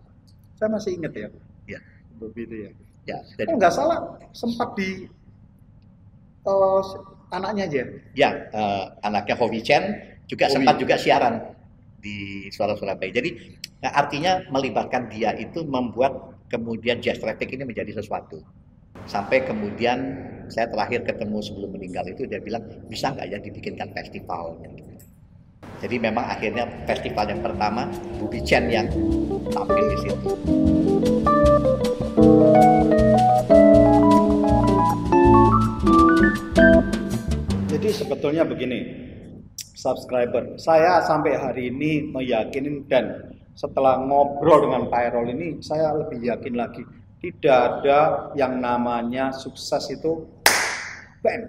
Saya 0.59 0.69
masih 0.75 0.99
ingat 0.99 1.13
ya. 1.15 1.29
Ya. 1.71 1.81
Begitu 2.19 2.69
ya. 2.69 2.71
Ya, 3.09 3.19
Kalau 3.25 3.39
dan 3.39 3.47
nggak 3.57 3.73
salah 3.73 3.99
sempat 4.37 4.77
di 4.77 5.09
eh, 6.45 6.83
anaknya 7.33 7.65
aja. 7.71 7.83
ya 8.13 8.31
eh, 8.53 8.85
anaknya 9.01 9.35
Hovi 9.39 9.65
Chen 9.65 9.97
juga 10.29 10.53
sempat 10.53 10.77
juga 10.77 11.01
siaran 11.01 11.41
di 11.99 12.47
Surabaya. 12.55 13.11
Jadi 13.11 13.31
nah, 13.83 13.93
artinya 13.95 14.43
melibatkan 14.49 15.11
dia 15.11 15.35
itu 15.35 15.67
membuat 15.67 16.39
kemudian 16.49 17.03
jazz 17.03 17.21
traffic 17.21 17.53
ini 17.53 17.67
menjadi 17.67 17.99
sesuatu. 17.99 18.41
Sampai 19.09 19.45
kemudian 19.47 19.99
saya 20.49 20.69
terakhir 20.69 21.05
ketemu 21.05 21.39
sebelum 21.45 21.71
meninggal 21.77 22.05
itu 22.09 22.25
dia 22.25 22.41
bilang 22.41 22.65
bisa 22.89 23.13
nggak 23.13 23.27
ya 23.29 23.39
dibikinkan 23.41 23.93
festival. 23.93 24.59
Jadi 25.79 25.97
memang 26.03 26.27
akhirnya 26.27 26.67
festival 26.91 27.31
yang 27.31 27.39
pertama 27.39 27.87
Bubi 28.19 28.43
Chen 28.43 28.67
yang 28.67 28.91
tampil 29.55 29.87
di 29.95 29.99
situ. 30.03 30.31
Jadi 37.71 37.89
sebetulnya 37.95 38.43
begini, 38.43 39.08
subscriber, 39.79 40.59
saya 40.59 40.99
sampai 41.07 41.39
hari 41.39 41.71
ini 41.71 42.11
meyakini 42.11 42.83
dan 42.91 43.31
setelah 43.55 44.03
ngobrol 44.03 44.67
dengan 44.67 44.91
Pak 44.91 45.01
Erol 45.15 45.31
ini, 45.31 45.63
saya 45.63 45.95
lebih 45.95 46.19
yakin 46.19 46.55
lagi 46.59 46.83
tidak 47.19 47.83
ada 47.83 48.31
yang 48.35 48.59
namanya 48.59 49.31
sukses 49.35 49.91
itu 49.91 50.27
bam. 51.23 51.43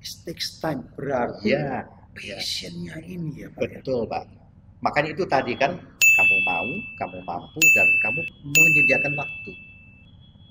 It 0.00 0.12
takes 0.24 0.56
time 0.60 0.84
berarti 0.96 1.52
Ya, 1.52 1.84
passionnya 2.16 2.96
ini 3.04 3.44
ya 3.44 3.48
Pak. 3.52 3.60
ya. 3.68 3.80
betul 3.80 4.08
Pak. 4.08 4.24
Makanya 4.80 5.12
itu 5.12 5.24
tadi 5.28 5.52
kan 5.60 5.76
kamu 6.00 6.36
mau, 6.48 6.68
kamu 6.96 7.18
mampu 7.24 7.60
dan 7.76 7.88
kamu 8.00 8.20
menyediakan 8.48 9.12
waktu. 9.20 9.52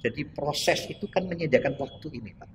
Jadi 0.05 0.21
proses 0.37 0.79
itu 0.85 1.05
kan 1.09 1.25
menyediakan 1.25 1.73
waktu 1.81 2.07
ini 2.13 2.29
Pak. 2.37 2.49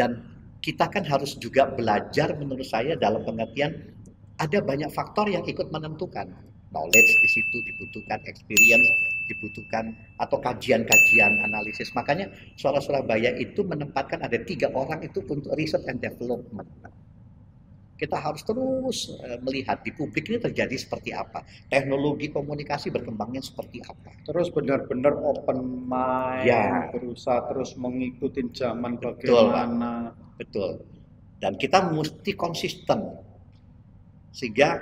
Dan 0.00 0.16
kita 0.62 0.86
kan 0.86 1.02
harus 1.02 1.34
juga 1.42 1.66
belajar 1.74 2.38
menurut 2.38 2.64
saya 2.64 2.94
dalam 2.94 3.26
pengertian 3.26 3.92
ada 4.38 4.58
banyak 4.62 4.88
faktor 4.94 5.26
yang 5.26 5.42
ikut 5.42 5.68
menentukan. 5.74 6.30
Knowledge 6.72 7.12
di 7.20 7.28
situ 7.28 7.56
dibutuhkan, 7.68 8.16
experience 8.24 8.88
dibutuhkan, 9.28 9.92
atau 10.16 10.40
kajian-kajian 10.40 11.44
analisis. 11.44 11.92
Makanya 11.92 12.32
Suara 12.56 12.80
Surabaya 12.80 13.36
itu 13.36 13.60
menempatkan 13.60 14.24
ada 14.24 14.40
tiga 14.40 14.72
orang 14.72 15.04
itu 15.04 15.20
untuk 15.20 15.52
research 15.52 15.84
and 15.92 16.00
development. 16.00 16.64
Kita 18.00 18.18
harus 18.18 18.42
terus 18.42 19.14
eh, 19.20 19.38
melihat 19.44 19.84
di 19.84 19.92
publik 19.94 20.26
ini 20.32 20.40
terjadi 20.40 20.74
seperti 20.74 21.12
apa. 21.14 21.44
Teknologi 21.68 22.32
komunikasi 22.32 22.88
berkembangnya 22.90 23.44
seperti 23.44 23.78
apa. 23.84 24.10
Terus 24.26 24.48
benar-benar 24.50 25.12
open 25.22 25.86
mind, 25.86 26.48
Ya. 26.48 26.88
berusaha 26.88 27.52
terus 27.52 27.76
mengikuti 27.78 28.42
zaman 28.50 28.96
Betul, 28.96 29.54
Pak. 29.54 30.31
Betul. 30.42 30.82
Dan 31.38 31.54
kita 31.54 31.86
mesti 31.90 32.34
konsisten. 32.34 33.18
Sehingga 34.34 34.78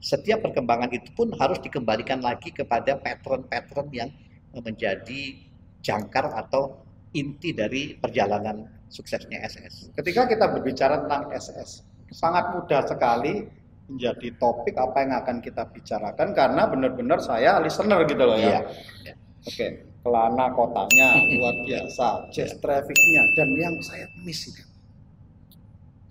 setiap 0.00 0.44
perkembangan 0.44 0.92
itu 0.92 1.12
pun 1.12 1.32
harus 1.36 1.60
dikembalikan 1.60 2.20
lagi 2.24 2.52
kepada 2.52 2.96
pattern-pattern 3.00 3.88
yang 3.92 4.08
menjadi 4.56 5.36
jangkar 5.84 6.32
atau 6.32 6.80
inti 7.12 7.52
dari 7.52 7.96
perjalanan 7.96 8.68
suksesnya 8.92 9.40
SS. 9.44 9.92
Ketika 9.96 10.28
kita 10.28 10.52
berbicara 10.52 11.04
tentang 11.04 11.32
SS, 11.32 11.82
sangat 12.12 12.54
mudah 12.54 12.84
sekali 12.86 13.48
menjadi 13.86 14.28
topik 14.36 14.74
apa 14.74 14.96
yang 15.06 15.12
akan 15.22 15.36
kita 15.38 15.62
bicarakan 15.70 16.34
karena 16.34 16.66
benar-benar 16.66 17.22
saya 17.22 17.62
listener 17.62 18.02
gitu 18.04 18.22
loh 18.22 18.38
ya. 18.38 18.66
Iya. 19.06 19.14
Oke, 19.46 19.66
kelana 20.02 20.50
kotanya 20.50 21.08
luar 21.38 21.54
biasa, 21.62 22.34
jazz 22.34 22.58
trafficnya 22.58 23.22
dan 23.38 23.48
yang 23.54 23.74
saya 23.78 24.10
miss 24.26 24.50
itu. 24.50 24.65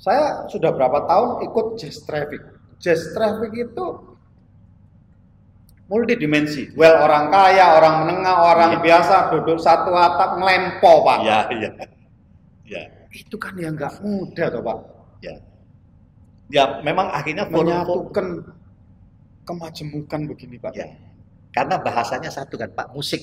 Saya 0.06 0.46
sudah 0.54 0.70
berapa 0.70 1.10
tahun 1.10 1.50
ikut 1.50 1.82
jazz 1.82 2.06
traffic. 2.06 2.46
Jazz 2.78 3.10
traffic 3.18 3.50
itu 3.58 3.86
multidimensi. 5.90 6.70
Well, 6.78 7.02
orang 7.02 7.34
kaya, 7.34 7.82
orang 7.82 8.06
menengah, 8.06 8.38
orang 8.38 8.72
Iya. 8.78 8.82
biasa 8.86 9.16
duduk 9.34 9.58
satu 9.58 9.90
atap 9.98 10.38
ngelempo, 10.38 11.02
Pak. 11.02 11.18
Ya, 11.26 11.40
ya. 11.50 11.70
Ya, 12.66 12.82
Itu 13.10 13.38
kan 13.42 13.58
yang 13.58 13.74
nggak 13.74 14.02
mudah, 14.06 14.46
toh, 14.54 14.62
Pak. 14.62 14.78
ya. 15.26 15.34
Ya, 16.54 16.64
memang 16.86 17.10
akhirnya 17.10 17.50
menyatukan 17.50 18.46
kemajemukan 19.46 20.22
begini 20.30 20.62
Pak. 20.62 20.74
Ya. 20.78 20.86
Karena 21.50 21.82
bahasanya 21.82 22.30
satu 22.30 22.62
kan, 22.62 22.70
Pak, 22.70 22.94
musik. 22.94 23.22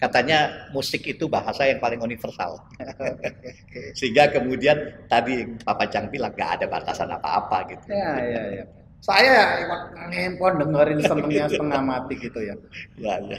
Katanya 0.00 0.68
musik 0.74 1.06
itu 1.06 1.30
bahasa 1.30 1.62
yang 1.68 1.78
paling 1.78 2.02
universal. 2.02 2.58
Sehingga 3.98 4.30
kemudian 4.34 5.06
tadi 5.06 5.46
Pak 5.62 5.74
Pacang 5.78 6.10
bilang 6.10 6.34
gak 6.34 6.58
ada 6.58 6.66
batasan 6.66 7.10
apa-apa 7.10 7.70
gitu. 7.70 7.86
Ya, 7.94 8.18
ya, 8.18 8.42
ya. 8.62 8.64
Saya 9.02 9.58
ikut 9.66 9.82
ngempon 10.14 10.62
dengerin 10.62 10.98
senengnya 11.02 11.50
setengah 11.50 11.82
mati 11.82 12.14
gitu 12.18 12.38
ya. 12.38 12.54
Ya, 13.02 13.18
ya. 13.18 13.38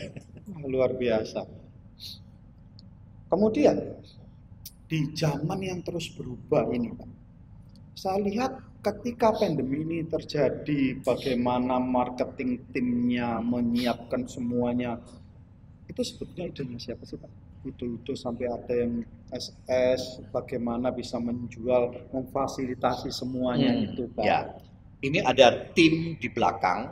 Luar 0.67 0.91
biasa. 0.95 1.47
Kemudian 3.31 3.75
di 4.91 4.99
zaman 5.15 5.59
yang 5.63 5.79
terus 5.81 6.11
berubah 6.13 6.67
ini 6.69 6.91
Pak. 6.91 7.11
Saya 7.95 8.19
lihat 8.19 8.51
ketika 8.83 9.31
pandemi 9.31 9.87
ini 9.87 9.99
terjadi 10.03 10.99
bagaimana 10.99 11.79
marketing 11.79 12.59
timnya 12.75 13.39
menyiapkan 13.39 14.27
semuanya 14.27 14.99
itu 15.93 16.01
sebetulnya 16.01 16.49
idenya 16.49 16.79
siapa 16.81 17.05
sih 17.05 17.21
Pak? 17.21 17.29
Itu-itu 17.69 18.17
sampai 18.17 18.49
ada 18.49 18.73
yang 18.73 19.05
SS, 19.29 20.25
bagaimana 20.33 20.89
bisa 20.89 21.21
menjual, 21.21 22.09
memfasilitasi 22.09 23.13
semuanya 23.13 23.77
Hmm, 23.77 23.85
itu 23.93 24.03
Pak. 24.17 24.25
Ya. 24.25 24.49
Ini 25.05 25.21
ada 25.21 25.69
tim 25.77 26.17
di 26.17 26.27
belakang, 26.33 26.89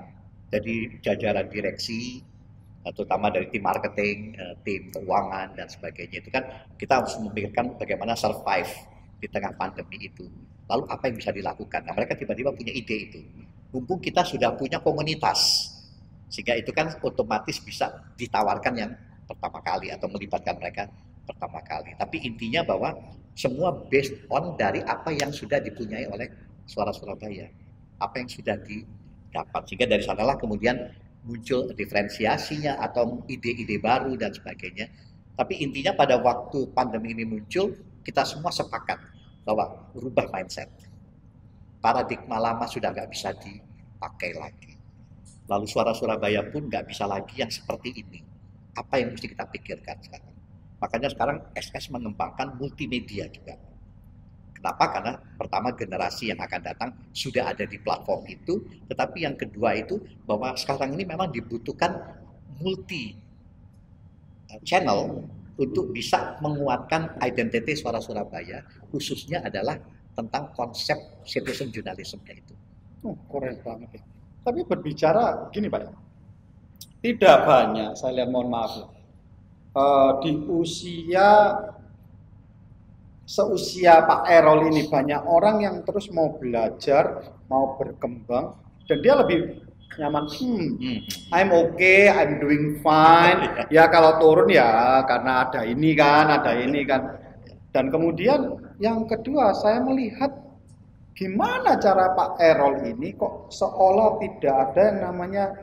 jadi 0.54 1.02
jajaran 1.02 1.50
direksi, 1.50 2.22
eh, 2.86 2.92
terutama 2.94 3.34
dari 3.34 3.50
tim 3.50 3.66
marketing, 3.66 4.38
eh, 4.38 4.54
tim 4.62 4.94
keuangan 4.94 5.58
dan 5.58 5.66
sebagainya 5.66 6.22
itu 6.22 6.30
kan 6.30 6.46
kita 6.78 7.02
harus 7.02 7.18
memikirkan 7.18 7.74
bagaimana 7.82 8.14
survive 8.14 8.70
di 9.18 9.28
tengah 9.32 9.58
pandemi 9.58 9.98
itu. 10.06 10.30
Lalu 10.70 10.84
apa 10.88 11.10
yang 11.10 11.16
bisa 11.18 11.32
dilakukan? 11.34 11.82
Nah 11.90 11.94
mereka 11.98 12.14
tiba-tiba 12.14 12.54
punya 12.54 12.70
ide 12.70 12.98
itu. 13.10 13.20
Mumpung 13.72 14.04
kita 14.04 14.28
sudah 14.28 14.54
punya 14.60 14.84
komunitas, 14.84 15.71
sehingga 16.32 16.56
itu 16.56 16.72
kan 16.72 16.88
otomatis 17.04 17.60
bisa 17.60 17.92
ditawarkan 18.16 18.74
yang 18.80 18.92
pertama 19.28 19.60
kali 19.60 19.92
atau 19.92 20.08
melibatkan 20.08 20.56
mereka 20.56 20.88
pertama 21.28 21.60
kali. 21.60 21.92
Tapi 22.00 22.24
intinya 22.24 22.64
bahwa 22.64 22.96
semua 23.36 23.76
based 23.92 24.16
on 24.32 24.56
dari 24.56 24.80
apa 24.88 25.12
yang 25.12 25.36
sudah 25.36 25.60
dipunyai 25.60 26.08
oleh 26.08 26.32
suara 26.64 26.96
Surabaya, 26.96 27.52
apa 28.00 28.24
yang 28.24 28.32
sudah 28.32 28.56
didapat. 28.64 29.62
Sehingga 29.68 29.92
dari 29.92 30.04
sanalah 30.08 30.40
kemudian 30.40 30.92
muncul 31.28 31.70
diferensiasinya 31.76 32.80
atau 32.80 33.22
ide-ide 33.28 33.78
baru 33.78 34.16
dan 34.16 34.32
sebagainya. 34.32 34.88
Tapi 35.36 35.60
intinya 35.60 35.96
pada 35.96 36.16
waktu 36.20 36.72
pandemi 36.72 37.12
ini 37.12 37.28
muncul, 37.28 37.76
kita 38.08 38.24
semua 38.24 38.56
sepakat 38.56 39.00
bahwa 39.44 39.90
berubah 39.92 40.32
mindset. 40.32 40.72
Paradigma 41.82 42.38
lama 42.38 42.66
sudah 42.70 42.94
nggak 42.94 43.10
bisa 43.10 43.34
dipakai 43.36 44.38
lagi. 44.38 44.81
Lalu 45.50 45.66
suara 45.66 45.96
Surabaya 45.96 46.46
pun 46.50 46.70
nggak 46.70 46.90
bisa 46.90 47.10
lagi 47.10 47.42
yang 47.42 47.50
seperti 47.50 47.96
ini. 47.96 48.20
Apa 48.78 49.02
yang 49.02 49.16
mesti 49.16 49.28
kita 49.32 49.46
pikirkan 49.50 49.98
sekarang? 50.04 50.34
Makanya 50.82 51.10
sekarang 51.14 51.38
SS 51.54 51.94
mengembangkan 51.94 52.58
multimedia 52.58 53.30
juga. 53.30 53.54
Kenapa? 54.62 54.86
Karena 54.94 55.14
pertama 55.18 55.74
generasi 55.74 56.30
yang 56.30 56.38
akan 56.38 56.62
datang 56.62 56.90
sudah 57.14 57.50
ada 57.50 57.66
di 57.66 57.82
platform 57.82 58.26
itu, 58.30 58.62
tetapi 58.86 59.26
yang 59.26 59.34
kedua 59.34 59.74
itu 59.74 59.98
bahwa 60.26 60.54
sekarang 60.54 60.94
ini 60.94 61.06
memang 61.06 61.34
dibutuhkan 61.34 61.98
multi 62.62 63.18
eh, 64.54 64.62
channel 64.62 65.26
untuk 65.58 65.90
bisa 65.90 66.38
menguatkan 66.42 67.18
identitas 67.26 67.82
suara 67.82 67.98
Surabaya, 67.98 68.62
khususnya 68.94 69.42
adalah 69.42 69.78
tentang 70.14 70.54
konsep 70.54 70.98
citizen 71.26 71.74
journalism 71.74 72.22
itu. 72.30 72.54
Oh, 73.02 73.18
keren 73.30 73.58
banget. 73.66 74.02
Tapi 74.42 74.66
berbicara 74.66 75.54
gini 75.54 75.70
Pak, 75.70 75.82
tidak 77.02 77.38
banyak, 77.46 77.94
saya 77.94 78.22
lihat 78.22 78.30
mohon 78.30 78.50
maaf 78.50 78.74
ya, 78.74 78.86
uh, 79.78 80.12
di 80.22 80.34
usia 80.50 81.30
seusia 83.26 84.04
Pak 84.04 84.28
Erol 84.28 84.68
ini 84.74 84.90
banyak 84.90 85.22
orang 85.24 85.64
yang 85.64 85.76
terus 85.86 86.10
mau 86.10 86.36
belajar, 86.36 87.32
mau 87.48 87.78
berkembang, 87.78 88.58
dan 88.90 88.98
dia 89.00 89.14
lebih 89.16 89.62
nyaman. 89.96 90.26
Hmm, 90.28 90.68
hmm. 90.78 91.00
I'm 91.32 91.50
okay, 91.54 92.12
I'm 92.12 92.42
doing 92.44 92.84
fine. 92.84 93.40
ya 93.76 93.88
kalau 93.88 94.20
turun 94.20 94.52
ya 94.52 95.02
karena 95.08 95.48
ada 95.48 95.62
ini 95.64 95.96
kan, 95.96 96.28
ada 96.28 96.52
ini 96.58 96.82
kan. 96.84 97.02
Dan 97.72 97.88
kemudian 97.88 98.60
yang 98.84 99.08
kedua 99.08 99.56
saya 99.56 99.80
melihat 99.80 100.41
gimana 101.22 101.78
cara 101.78 102.18
Pak 102.18 102.42
Erol 102.42 102.82
ini 102.82 103.14
kok 103.14 103.54
seolah 103.54 104.18
tidak 104.18 104.74
ada 104.74 104.82
yang 104.90 105.00
namanya 105.06 105.54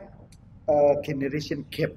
uh, 0.71 0.95
generation 1.03 1.67
gap. 1.67 1.91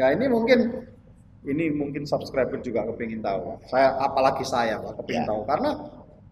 Ya 0.00 0.16
ini 0.16 0.32
mungkin 0.32 0.88
ini 1.44 1.68
mungkin 1.76 2.08
subscriber 2.08 2.56
juga 2.64 2.88
kepingin 2.88 3.20
tahu. 3.20 3.60
Saya 3.68 4.00
apalagi 4.00 4.48
saya 4.48 4.80
Pak 4.80 5.04
kepingin 5.04 5.28
ya. 5.28 5.30
tahu 5.36 5.40
karena 5.44 5.70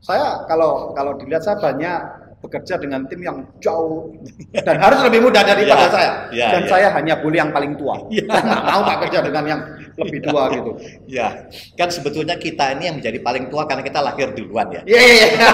saya 0.01 0.49
kalau 0.49 0.97
kalau 0.97 1.13
dilihat 1.21 1.45
saya 1.45 1.61
banyak 1.61 2.01
bekerja 2.41 2.81
dengan 2.81 3.05
tim 3.05 3.21
yang 3.21 3.45
jauh 3.61 4.17
dan 4.65 4.81
harus 4.81 5.05
lebih 5.05 5.29
muda 5.29 5.45
daripada 5.45 5.85
ya, 5.87 5.93
saya. 5.93 6.13
Ya, 6.33 6.49
dan 6.57 6.63
ya. 6.65 6.69
saya 6.73 6.89
hanya 6.97 7.15
boleh 7.21 7.37
yang 7.37 7.53
paling 7.53 7.77
tua. 7.77 7.97
Ya. 8.11 8.27
mau 8.43 8.83
Pak 8.85 9.07
kerja 9.07 9.23
dengan 9.25 9.45
yang 9.47 9.61
lebih 9.97 10.21
tua 10.25 10.49
gitu. 10.53 10.73
Ya, 11.09 11.47
kan 11.77 11.89
sebetulnya 11.93 12.37
kita 12.37 12.77
ini 12.77 12.89
yang 12.91 12.97
menjadi 13.01 13.19
paling 13.21 13.49
tua 13.53 13.65
karena 13.69 13.85
kita 13.85 14.01
lahir 14.01 14.33
duluan 14.33 14.67
ya. 14.73 14.81
Iya, 14.89 15.03
iya, 15.03 15.27
iya. 15.37 15.51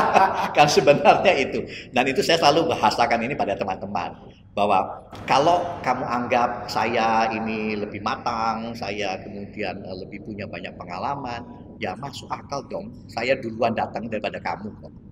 kan 0.56 0.66
sebenarnya 0.66 1.32
itu. 1.38 1.62
Dan 1.90 2.04
itu 2.10 2.20
saya 2.22 2.38
selalu 2.42 2.74
bahasakan 2.74 3.18
ini 3.24 3.34
pada 3.38 3.54
teman-teman 3.54 4.14
bahwa 4.54 5.10
kalau 5.26 5.62
kamu 5.82 6.06
anggap 6.06 6.70
saya 6.70 7.26
ini 7.34 7.74
lebih 7.78 8.02
matang, 8.02 8.74
saya 8.74 9.18
kemudian 9.22 9.82
eh, 9.82 9.96
lebih 10.02 10.22
punya 10.22 10.46
banyak 10.46 10.74
pengalaman, 10.78 11.42
ya 11.82 11.98
masuk 11.98 12.30
akal 12.30 12.62
dong. 12.70 12.90
Saya 13.10 13.34
duluan 13.38 13.74
datang 13.74 14.06
daripada 14.06 14.38
kamu 14.38 14.70
kok. 14.82 15.03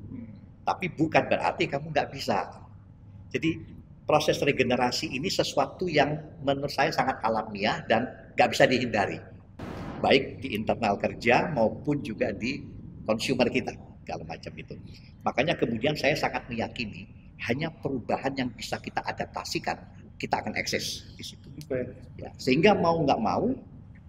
Tapi 0.62 0.86
bukan 0.94 1.26
berarti 1.26 1.66
kamu 1.66 1.90
nggak 1.90 2.10
bisa. 2.14 2.46
Jadi 3.34 3.58
proses 4.06 4.38
regenerasi 4.42 5.10
ini 5.14 5.30
sesuatu 5.30 5.86
yang 5.88 6.18
menurut 6.42 6.70
saya 6.70 6.90
sangat 6.92 7.18
alamiah 7.22 7.82
dan 7.86 8.06
nggak 8.34 8.48
bisa 8.52 8.64
dihindari. 8.66 9.18
Baik 10.02 10.42
di 10.42 10.58
internal 10.58 10.98
kerja 10.98 11.50
maupun 11.54 12.02
juga 12.02 12.34
di 12.34 12.62
consumer 13.06 13.46
kita, 13.46 13.70
kalau 14.06 14.26
macam 14.26 14.52
itu. 14.58 14.74
Makanya 15.22 15.54
kemudian 15.54 15.94
saya 15.94 16.18
sangat 16.18 16.46
meyakini 16.50 17.06
hanya 17.46 17.70
perubahan 17.70 18.34
yang 18.34 18.50
bisa 18.54 18.78
kita 18.78 19.02
adaptasikan, 19.02 19.78
kita 20.18 20.42
akan 20.42 20.54
eksis 20.58 21.14
di 21.18 21.24
situ. 21.26 21.46
Ya, 22.18 22.30
sehingga 22.38 22.74
mau 22.74 23.02
nggak 23.02 23.20
mau, 23.22 23.54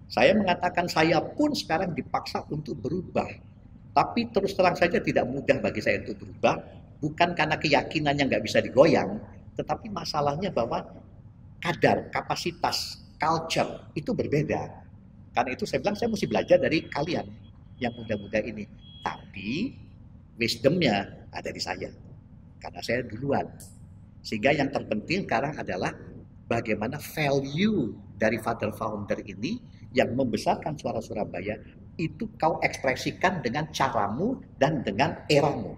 saya 0.10 0.38
mengatakan 0.38 0.86
saya 0.89 1.18
pun 1.22 1.54
sekarang 1.54 1.94
dipaksa 1.98 2.46
untuk 2.50 2.78
berubah. 2.82 3.53
Tapi 3.93 4.34
terus 4.34 4.58
terang 4.58 4.73
saja 4.73 4.97
tidak 4.97 5.29
mudah 5.29 5.62
bagi 5.62 5.77
saya 5.77 6.01
untuk 6.01 6.25
berubah, 6.25 6.58
bukan 6.97 7.38
karena 7.38 7.56
keyakinan 7.62 8.17
yang 8.17 8.25
nggak 8.25 8.41
bisa 8.41 8.58
digoyang, 8.58 9.21
tetapi 9.53 9.93
masalahnya 9.93 10.49
bahwa 10.49 10.82
kadar, 11.62 12.10
kapasitas, 12.10 13.06
culture 13.21 13.93
itu 13.93 14.12
berbeda. 14.12 14.67
Karena 15.34 15.53
itu 15.53 15.69
saya 15.69 15.82
bilang 15.86 15.97
saya 15.97 16.10
mesti 16.10 16.25
belajar 16.25 16.58
dari 16.58 16.89
kalian 16.89 17.25
yang 17.77 17.93
muda-muda 17.93 18.41
ini. 18.41 18.65
Tapi 19.06 19.73
wisdomnya 20.41 21.29
ada 21.29 21.49
di 21.53 21.62
saya 21.62 21.89
karena 22.58 22.82
saya 22.82 23.06
duluan. 23.06 23.45
Sehingga 24.23 24.56
yang 24.56 24.71
terpenting 24.73 25.27
sekarang 25.27 25.53
adalah 25.60 25.91
bagaimana 26.47 26.97
value 26.97 27.93
dari 28.17 28.39
father 28.39 28.71
founder 28.71 29.19
ini 29.25 29.60
yang 29.93 30.15
membesarkan 30.15 30.79
suara 30.79 31.03
Surabaya 31.03 31.60
itu 31.97 32.25
kau 32.41 32.58
ekspresikan 32.62 33.41
dengan 33.45 33.69
caramu 33.69 34.41
dan 34.58 34.82
dengan 34.82 35.13
eramu. 35.29 35.77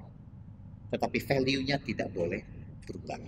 Tetapi 0.91 1.17
value-nya 1.19 1.81
tidak 1.83 2.11
boleh 2.15 2.39
berubah. 2.87 3.19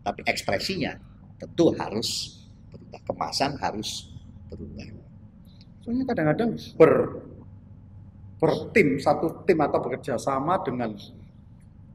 Tapi 0.00 0.20
ekspresinya 0.26 0.96
tentu 1.38 1.70
harus 1.78 2.40
berubah. 2.72 3.00
Kemasan 3.06 3.54
harus 3.62 4.10
berubah. 4.50 4.88
Soalnya 5.86 6.04
kadang-kadang 6.08 6.50
ber 6.74 6.92
bertim 8.40 8.96
satu 8.96 9.44
tim 9.44 9.60
atau 9.60 9.78
bekerja 9.84 10.16
sama 10.16 10.56
dengan 10.64 10.96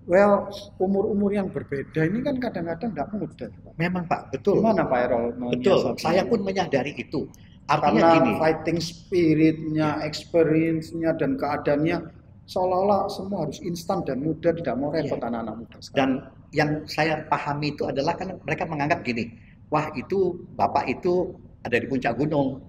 Well, 0.06 0.54
umur-umur 0.78 1.34
yang 1.34 1.50
berbeda 1.50 2.06
ini 2.06 2.22
kan 2.22 2.38
kadang-kadang 2.38 2.94
tidak 2.94 3.10
mudah. 3.10 3.50
Memang 3.74 4.06
Pak, 4.06 4.38
betul. 4.38 4.62
Gimana 4.62 4.86
Pak 4.86 5.00
Erol? 5.02 5.34
Betul, 5.58 5.98
saya 5.98 6.22
pun 6.30 6.46
menyadari 6.46 6.94
itu. 6.94 7.26
Artinya 7.66 7.98
Karena 7.98 8.10
gini. 8.22 8.32
fighting 8.38 8.78
spiritnya, 8.78 9.90
ya. 9.98 10.06
experience-nya, 10.06 11.18
dan 11.18 11.34
keadaannya 11.34 11.98
seolah-olah 12.46 13.10
semua 13.10 13.50
harus 13.50 13.58
instan 13.66 14.06
dan 14.06 14.22
mudah, 14.22 14.54
tidak 14.54 14.76
mau 14.78 14.94
repot 14.94 15.18
ya. 15.18 15.26
anak-anak 15.34 15.56
muda 15.66 15.78
sekarang. 15.82 15.98
Dan 15.98 16.10
yang 16.54 16.70
saya 16.86 17.26
pahami 17.26 17.74
itu 17.74 17.90
adalah 17.90 18.14
kan 18.14 18.38
mereka 18.46 18.70
menganggap 18.70 19.02
gini, 19.02 19.34
wah 19.74 19.90
itu 19.98 20.46
Bapak 20.54 20.86
itu 20.86 21.34
ada 21.66 21.78
di 21.82 21.90
puncak 21.90 22.14
gunung. 22.22 22.62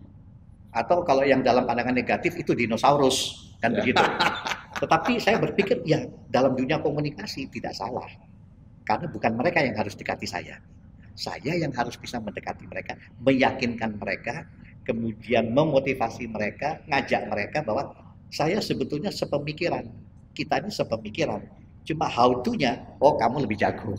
Atau 0.73 1.05
kalau 1.05 1.25
yang 1.25 1.45
dalam 1.45 1.69
pandangan 1.69 1.93
negatif 1.93 2.37
itu 2.37 2.57
dinosaurus, 2.57 3.53
kan 3.61 3.77
ya. 3.77 3.85
begitu. 3.85 4.01
Tetapi 4.81 5.13
saya 5.21 5.37
berpikir 5.41 5.81
ya 5.85 6.05
dalam 6.33 6.57
dunia 6.57 6.81
komunikasi 6.81 7.49
tidak 7.53 7.77
salah. 7.77 8.09
Karena 8.85 9.09
bukan 9.13 9.33
mereka 9.37 9.61
yang 9.61 9.77
harus 9.77 9.93
dekati 9.93 10.25
saya. 10.25 10.57
Saya 11.17 11.57
yang 11.57 11.73
harus 11.73 11.97
bisa 11.97 12.21
mendekati 12.21 12.69
mereka, 12.69 12.93
meyakinkan 13.25 13.97
mereka, 13.97 14.45
kemudian 14.87 15.51
memotivasi 15.51 16.31
mereka, 16.31 16.79
ngajak 16.87 17.27
mereka 17.27 17.59
bahwa 17.67 17.91
saya 18.31 18.63
sebetulnya 18.63 19.11
sepemikiran. 19.11 19.91
Kita 20.31 20.63
ini 20.63 20.71
sepemikiran. 20.71 21.43
Cuma 21.83 22.07
how 22.07 22.41
to-nya, 22.47 22.87
oh 23.03 23.19
kamu 23.19 23.47
lebih 23.47 23.59
jago. 23.59 23.99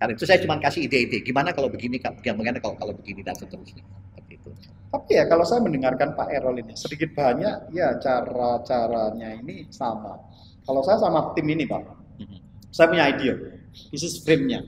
Karena 0.00 0.12
itu 0.16 0.24
saya 0.24 0.40
cuma 0.40 0.56
kasih 0.60 0.88
ide-ide. 0.88 1.24
Gimana 1.24 1.52
kalau 1.52 1.68
begini, 1.68 2.00
gimana 2.00 2.58
kalau 2.60 2.76
kalau 2.76 2.92
begini 2.96 3.24
dan 3.24 3.36
seterusnya. 3.36 3.84
Seperti 4.12 4.32
itu. 4.36 4.50
Tapi 4.92 5.10
ya 5.16 5.24
kalau 5.26 5.42
saya 5.42 5.64
mendengarkan 5.64 6.14
Pak 6.14 6.28
Erol 6.30 6.60
ini 6.62 6.76
sedikit 6.78 7.10
banyak 7.18 7.74
ya 7.74 7.98
cara-caranya 7.98 9.40
ini 9.42 9.66
sama. 9.72 10.20
Kalau 10.64 10.80
saya 10.86 11.00
sama 11.02 11.34
tim 11.34 11.48
ini 11.50 11.66
Pak, 11.66 11.82
mm-hmm. 12.20 12.38
saya 12.70 12.86
punya 12.92 13.04
ide. 13.10 13.32
This 13.90 14.06
is 14.06 14.22
frame-nya. 14.22 14.62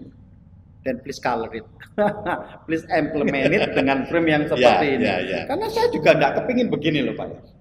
Dan 0.87 1.03
please 1.03 1.19
color 1.19 1.51
it. 1.51 1.67
please 2.71 2.87
implement 2.95 3.51
it 3.51 3.75
dengan 3.75 4.07
frame 4.07 4.31
yang 4.31 4.43
seperti 4.51 4.87
yeah, 4.87 4.95
ini. 4.95 5.03
Yeah, 5.03 5.19
yeah. 5.27 5.43
Karena 5.51 5.67
saya 5.67 5.91
juga 5.91 6.15
tidak 6.15 6.33
kepingin 6.39 6.71
begini 6.71 7.03
loh 7.03 7.19
Pak. 7.19 7.59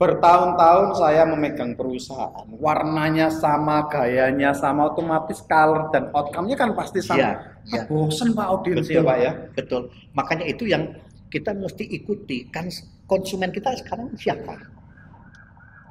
Bertahun-tahun 0.00 0.96
saya 0.96 1.28
memegang 1.28 1.76
perusahaan, 1.76 2.48
warnanya 2.56 3.28
sama, 3.28 3.84
gayanya 3.84 4.56
sama, 4.56 4.88
otomatis 4.88 5.44
color 5.44 5.92
dan 5.92 6.08
outcome-nya 6.16 6.56
kan 6.56 6.72
pasti 6.72 7.04
sama. 7.04 7.20
Iya, 7.20 7.30
iya. 7.68 7.80
Ah, 7.84 7.86
bosen 7.86 8.32
Pak 8.32 8.46
audiens 8.48 8.88
ya. 8.88 9.04
Pak 9.04 9.18
ya. 9.20 9.32
Betul. 9.52 9.92
Makanya 10.16 10.48
itu 10.48 10.64
yang 10.66 10.96
kita 11.28 11.52
mesti 11.52 11.84
ikuti. 11.84 12.48
Kan 12.48 12.72
konsumen 13.04 13.52
kita 13.52 13.76
sekarang 13.76 14.10
siapa? 14.16 14.56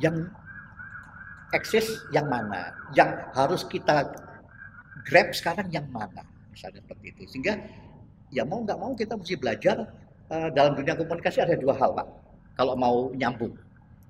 Yang 0.02 0.28
eksis 1.54 1.88
yang 2.10 2.26
mana? 2.34 2.74
Yang 2.98 3.10
harus 3.38 3.62
kita 3.70 4.10
grab 5.06 5.38
sekarang 5.38 5.70
yang 5.70 5.86
mana? 5.94 6.26
Misalnya 6.52 6.82
seperti 6.84 7.06
itu. 7.14 7.24
Sehingga 7.30 7.54
ya 8.30 8.46
mau 8.46 8.62
nggak 8.62 8.80
mau 8.80 8.94
kita 8.94 9.18
mesti 9.18 9.36
belajar 9.38 9.78
eh, 10.30 10.50
dalam 10.54 10.78
dunia 10.78 10.94
komunikasi 10.98 11.42
ada 11.42 11.56
dua 11.58 11.74
hal 11.78 11.94
Pak. 11.94 12.08
Kalau 12.60 12.76
mau 12.76 13.10
nyambung. 13.16 13.56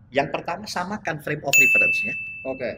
Yang 0.10 0.34
pertama 0.34 0.66
samakan 0.66 1.22
frame 1.22 1.44
of 1.46 1.54
reference-nya. 1.54 2.14
Oke. 2.50 2.70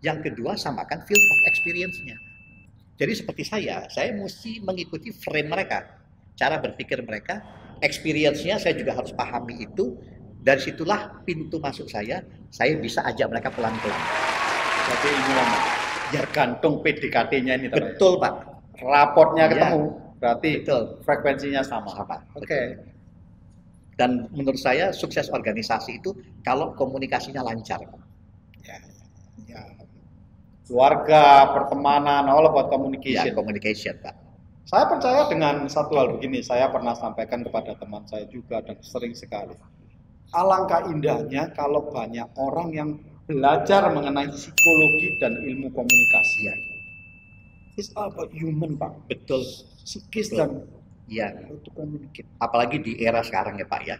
Yang 0.00 0.18
kedua 0.32 0.56
samakan 0.56 1.04
field 1.04 1.20
of 1.20 1.40
experience-nya. 1.52 2.16
Jadi 2.94 3.12
seperti 3.12 3.42
saya, 3.42 3.84
saya 3.90 4.14
mesti 4.14 4.62
mengikuti 4.62 5.10
frame 5.10 5.50
mereka, 5.50 5.98
cara 6.38 6.62
berpikir 6.62 7.02
mereka, 7.02 7.42
experience-nya 7.82 8.62
saya 8.62 8.78
juga 8.78 8.94
harus 8.94 9.10
pahami 9.10 9.66
itu. 9.66 9.98
Dari 10.44 10.60
situlah 10.60 11.24
pintu 11.24 11.56
masuk 11.56 11.88
saya, 11.88 12.20
saya 12.52 12.76
bisa 12.76 13.00
ajak 13.02 13.32
mereka 13.32 13.48
pelan-pelan. 13.48 14.02
Jadi 14.84 15.08
ini 15.08 15.32
lama. 15.32 15.58
Tergantung 16.12 16.84
PDKT-nya 16.84 17.54
ini. 17.58 17.66
Betul 17.72 18.20
Pak, 18.20 18.53
Rapornya 18.80 19.46
Iya. 19.46 19.52
ketemu, 19.54 19.82
berarti 20.18 20.50
betul. 20.62 20.82
frekuensinya 21.04 21.62
sama. 21.62 21.90
Sama. 21.94 22.16
Oke. 22.34 22.46
betul. 22.48 22.92
Dan 23.94 24.26
menurut 24.34 24.58
saya 24.58 24.90
sukses 24.90 25.30
organisasi 25.30 26.02
itu 26.02 26.10
kalau 26.42 26.74
komunikasinya 26.74 27.46
lancar. 27.46 27.78
Ya, 28.66 28.82
ya. 29.46 29.62
Keluarga, 30.66 31.54
pertemanan, 31.54 32.26
all 32.26 32.50
about 32.50 32.66
Ya, 32.66 32.72
communication. 32.74 33.34
communication 33.38 33.94
Pak. 34.02 34.14
Saya 34.64 34.88
percaya 34.90 35.28
dengan 35.28 35.68
satu 35.70 35.94
hal 35.94 36.16
begini, 36.18 36.40
saya 36.42 36.72
pernah 36.72 36.96
sampaikan 36.96 37.44
kepada 37.44 37.76
teman 37.78 38.02
saya 38.08 38.24
juga 38.32 38.64
dan 38.64 38.80
sering 38.82 39.12
sekali. 39.14 39.54
Alangkah 40.32 40.90
indahnya 40.90 41.52
kalau 41.54 41.86
banyak 41.92 42.26
orang 42.34 42.68
yang 42.74 42.90
belajar 43.28 43.92
mengenai 43.94 44.26
psikologi 44.32 45.20
dan 45.22 45.36
ilmu 45.38 45.68
komunikasi. 45.70 46.40
Ya, 46.48 46.54
It's 47.74 47.90
all 47.98 48.10
about 48.10 48.30
human, 48.30 48.78
Pak. 48.78 48.92
betul. 49.10 49.42
Psikis 49.82 50.30
Betul. 50.30 50.38
dan 50.38 50.50
Ya, 51.04 51.28
to 51.60 51.68
communicate. 51.76 52.24
apalagi 52.40 52.80
di 52.80 52.96
era 52.96 53.20
sekarang 53.20 53.60
ya 53.60 53.68
Pak 53.68 53.82
ya. 53.84 53.96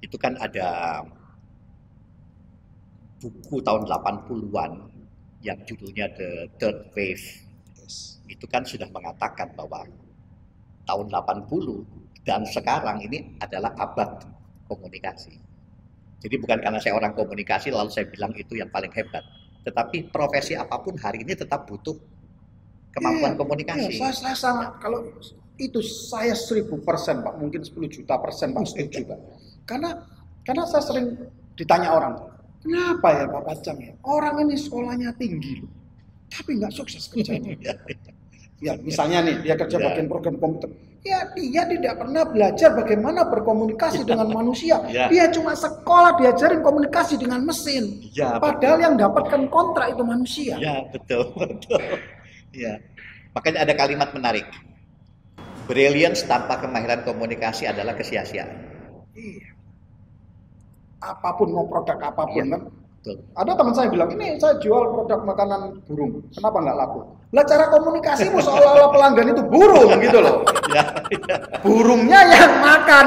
Itu 0.00 0.16
kan 0.16 0.40
ada 0.40 1.02
buku 3.20 3.60
tahun 3.60 3.84
80-an 3.84 4.72
yang 5.44 5.58
judulnya 5.68 6.08
The 6.16 6.48
Third 6.56 6.96
Wave. 6.96 7.24
Yes. 7.76 8.24
Itu 8.24 8.48
kan 8.48 8.64
sudah 8.64 8.88
mengatakan 8.88 9.52
bahwa 9.52 9.84
tahun 10.88 11.06
80 11.12 12.24
dan 12.24 12.42
sekarang 12.48 13.04
ini 13.04 13.36
adalah 13.36 13.76
abad 13.76 14.24
komunikasi. 14.64 15.36
Jadi 16.16 16.34
bukan 16.40 16.58
karena 16.64 16.80
saya 16.80 16.96
orang 16.96 17.12
komunikasi 17.12 17.68
lalu 17.68 17.92
saya 17.92 18.08
bilang 18.08 18.32
itu 18.32 18.56
yang 18.56 18.72
paling 18.72 18.90
hebat. 18.96 19.22
Tetapi 19.60 20.08
profesi 20.08 20.56
apa 20.56 20.80
pun 20.80 20.96
hari 20.96 21.20
ini 21.20 21.36
tetap 21.36 21.68
butuh 21.68 21.94
kemampuan 22.96 23.32
Iya, 23.32 23.38
komunikasi. 23.38 23.80
Iya, 23.92 23.98
saya, 24.00 24.12
saya 24.16 24.36
sangat 24.36 24.68
kalau 24.80 25.04
itu 25.56 25.80
saya 25.84 26.32
seribu 26.32 26.80
persen 26.80 27.20
pak, 27.20 27.36
mungkin 27.36 27.60
10 27.60 27.76
juta 27.92 28.16
persen 28.16 28.52
pak 28.52 28.64
setuju 28.64 29.04
pak. 29.08 29.18
Karena 29.68 29.90
karena 30.44 30.64
saya 30.64 30.82
sering 30.84 31.06
ditanya 31.56 31.92
orang, 31.92 32.14
kenapa 32.60 33.08
ya 33.12 33.24
Pak 33.26 33.42
Pacang 33.44 33.78
ya? 33.80 33.92
Orang 34.04 34.44
ini 34.44 34.54
sekolahnya 34.54 35.10
tinggi 35.16 35.64
loh, 35.64 35.70
tapi 36.30 36.60
nggak 36.60 36.72
sukses 36.72 37.08
kerjanya. 37.08 37.56
ya 38.64 38.72
misalnya 38.80 39.20
nih 39.20 39.36
dia 39.44 39.54
kerja 39.56 39.76
Ya. 39.76 39.84
bagian 39.84 40.08
program 40.08 40.36
komputer, 40.40 40.70
ya 41.04 41.28
dia 41.36 41.62
tidak 41.68 41.94
pernah 42.00 42.24
belajar 42.24 42.72
bagaimana 42.72 43.28
berkomunikasi 43.28 44.06
dengan 44.06 44.28
manusia. 44.32 44.80
Ya. 44.88 45.08
Dia 45.12 45.28
cuma 45.28 45.52
sekolah 45.52 46.16
diajarin 46.16 46.64
komunikasi 46.64 47.20
dengan 47.20 47.44
mesin. 47.44 48.06
Ya, 48.16 48.40
Padahal 48.40 48.80
yang 48.80 48.94
dapatkan 48.96 49.48
kontrak 49.52 49.92
itu 49.92 50.02
manusia. 50.06 50.54
Ya, 50.56 50.84
betul, 50.88 51.32
betul. 51.36 51.80
Ya. 52.56 52.80
Makanya 53.36 53.68
ada 53.68 53.74
kalimat 53.76 54.08
menarik. 54.16 54.48
Brilliance 55.68 56.24
tanpa 56.24 56.56
kemahiran 56.62 57.04
komunikasi 57.04 57.68
adalah 57.68 57.92
kesia-siaan. 57.92 58.48
Iya. 59.12 59.52
Apa 61.04 61.36
pun 61.36 61.52
mau 61.52 61.68
produk 61.68 62.00
apa 62.00 62.22
pun 62.24 62.44
Iya. 62.48 62.52
kan. 62.56 62.62
Betul. 62.72 63.16
Ada 63.36 63.52
teman 63.54 63.74
saya 63.76 63.88
bilang, 63.92 64.10
ini 64.16 64.40
saya 64.40 64.56
jual 64.58 64.82
produk 64.90 65.20
makanan 65.22 65.84
burung. 65.86 66.24
Kenapa 66.32 66.58
nggak 66.64 66.78
laku? 66.80 67.00
Lah 67.34 67.42
cara 67.42 67.66
komunikasimu 67.74 68.38
seolah-olah 68.38 68.90
pelanggan 68.94 69.34
itu 69.34 69.42
burung 69.42 69.98
gitu 69.98 70.22
loh. 70.22 70.46
Ya, 70.70 70.82
ya. 71.10 71.36
Burungnya 71.58 72.20
yang 72.30 72.52
makan. 72.62 73.04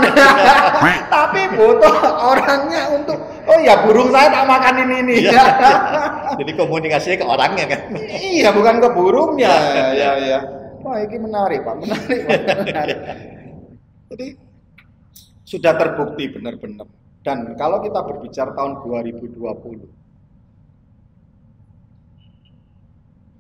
Tapi 1.15 1.41
butuh 1.55 1.95
orangnya 2.27 2.91
untuk, 2.99 3.15
oh 3.47 3.59
ya 3.63 3.79
burung 3.79 4.11
saya 4.11 4.27
tak 4.27 4.43
makan 4.43 4.73
ini 4.83 4.95
ini. 5.07 5.13
Iya, 5.23 5.43
Jadi 6.43 6.51
komunikasinya 6.51 7.17
ke 7.23 7.25
orangnya 7.25 7.65
kan. 7.71 7.79
iya, 8.19 8.51
bukan 8.51 8.83
ke 8.83 8.89
burungnya. 8.91 9.53
ya, 9.95 10.11
ya. 10.19 10.39
Wah, 10.83 10.99
ini 10.99 11.17
menarik, 11.19 11.63
Pak. 11.63 11.75
Menarik, 11.79 12.19
Pak. 12.23 12.37
Menarik. 12.67 12.97
Jadi 14.09 14.27
sudah 15.47 15.73
terbukti 15.75 16.27
benar-benar. 16.31 16.87
Dan 17.19 17.55
kalau 17.59 17.83
kita 17.83 17.99
berbicara 18.03 18.55
tahun 18.55 18.79
2020, 18.83 19.98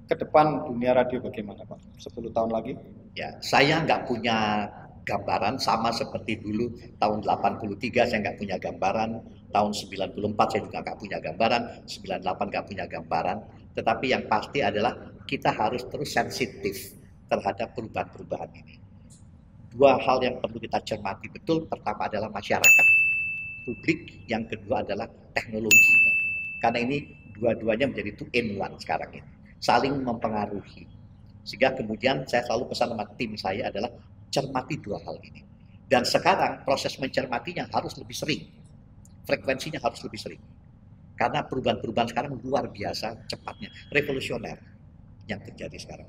ke 0.09 0.17
depan 0.17 0.65
dunia 0.65 0.97
radio 0.97 1.21
bagaimana, 1.21 1.61
Pak? 1.69 2.01
10 2.01 2.33
tahun 2.33 2.49
lagi? 2.49 2.73
Ya, 3.13 3.37
saya 3.45 3.85
nggak 3.85 4.09
punya 4.09 4.65
gambaran 5.05 5.61
sama 5.61 5.93
seperti 5.93 6.41
dulu 6.41 6.69
tahun 6.97 7.21
83 7.25 8.09
saya 8.09 8.19
nggak 8.21 8.37
punya 8.41 8.57
gambaran, 8.57 9.09
tahun 9.53 9.71
94 9.73 10.49
saya 10.49 10.61
juga 10.65 10.77
nggak 10.81 10.97
punya 10.97 11.17
gambaran, 11.21 11.61
98 11.85 12.49
nggak 12.49 12.65
punya 12.65 12.85
gambaran. 12.89 13.37
Tetapi 13.77 14.05
yang 14.09 14.23
pasti 14.25 14.59
adalah 14.65 14.97
kita 15.29 15.53
harus 15.53 15.85
terus 15.85 16.09
sensitif 16.09 16.97
terhadap 17.29 17.77
perubahan-perubahan 17.77 18.49
ini. 18.57 18.81
Dua 19.69 20.01
hal 20.01 20.17
yang 20.25 20.41
perlu 20.41 20.57
kita 20.57 20.81
cermati 20.81 21.29
betul, 21.29 21.69
pertama 21.69 22.09
adalah 22.09 22.33
masyarakat 22.33 22.85
publik, 23.69 24.25
yang 24.25 24.41
kedua 24.49 24.81
adalah 24.81 25.05
teknologi. 25.37 25.93
Karena 26.57 26.81
ini 26.81 26.97
dua-duanya 27.37 27.93
menjadi 27.93 28.17
two 28.17 28.29
in 28.33 28.57
one 28.57 28.73
sekarang 28.81 29.21
ini, 29.21 29.29
saling 29.59 29.99
mempengaruhi. 30.01 30.87
Sehingga 31.43 31.75
kemudian 31.75 32.23
saya 32.27 32.43
selalu 32.47 32.71
pesan 32.71 32.95
sama 32.95 33.05
tim 33.15 33.31
saya 33.35 33.67
adalah 33.71 33.91
cermati 34.31 34.75
dua 34.79 34.99
hal 35.03 35.19
ini. 35.23 35.43
Dan 35.89 36.05
sekarang 36.05 36.61
proses 36.63 36.95
mencermatinya 37.01 37.65
harus 37.73 37.97
lebih 37.97 38.13
sering. 38.13 38.41
Frekuensinya 39.25 39.81
harus 39.81 39.99
lebih 40.05 40.19
sering. 40.21 40.41
Karena 41.17 41.43
perubahan-perubahan 41.43 42.09
sekarang 42.15 42.39
luar 42.45 42.71
biasa 42.71 43.27
cepatnya, 43.27 43.67
revolusioner 43.91 44.55
yang 45.27 45.43
terjadi 45.43 45.75
sekarang. 45.75 46.07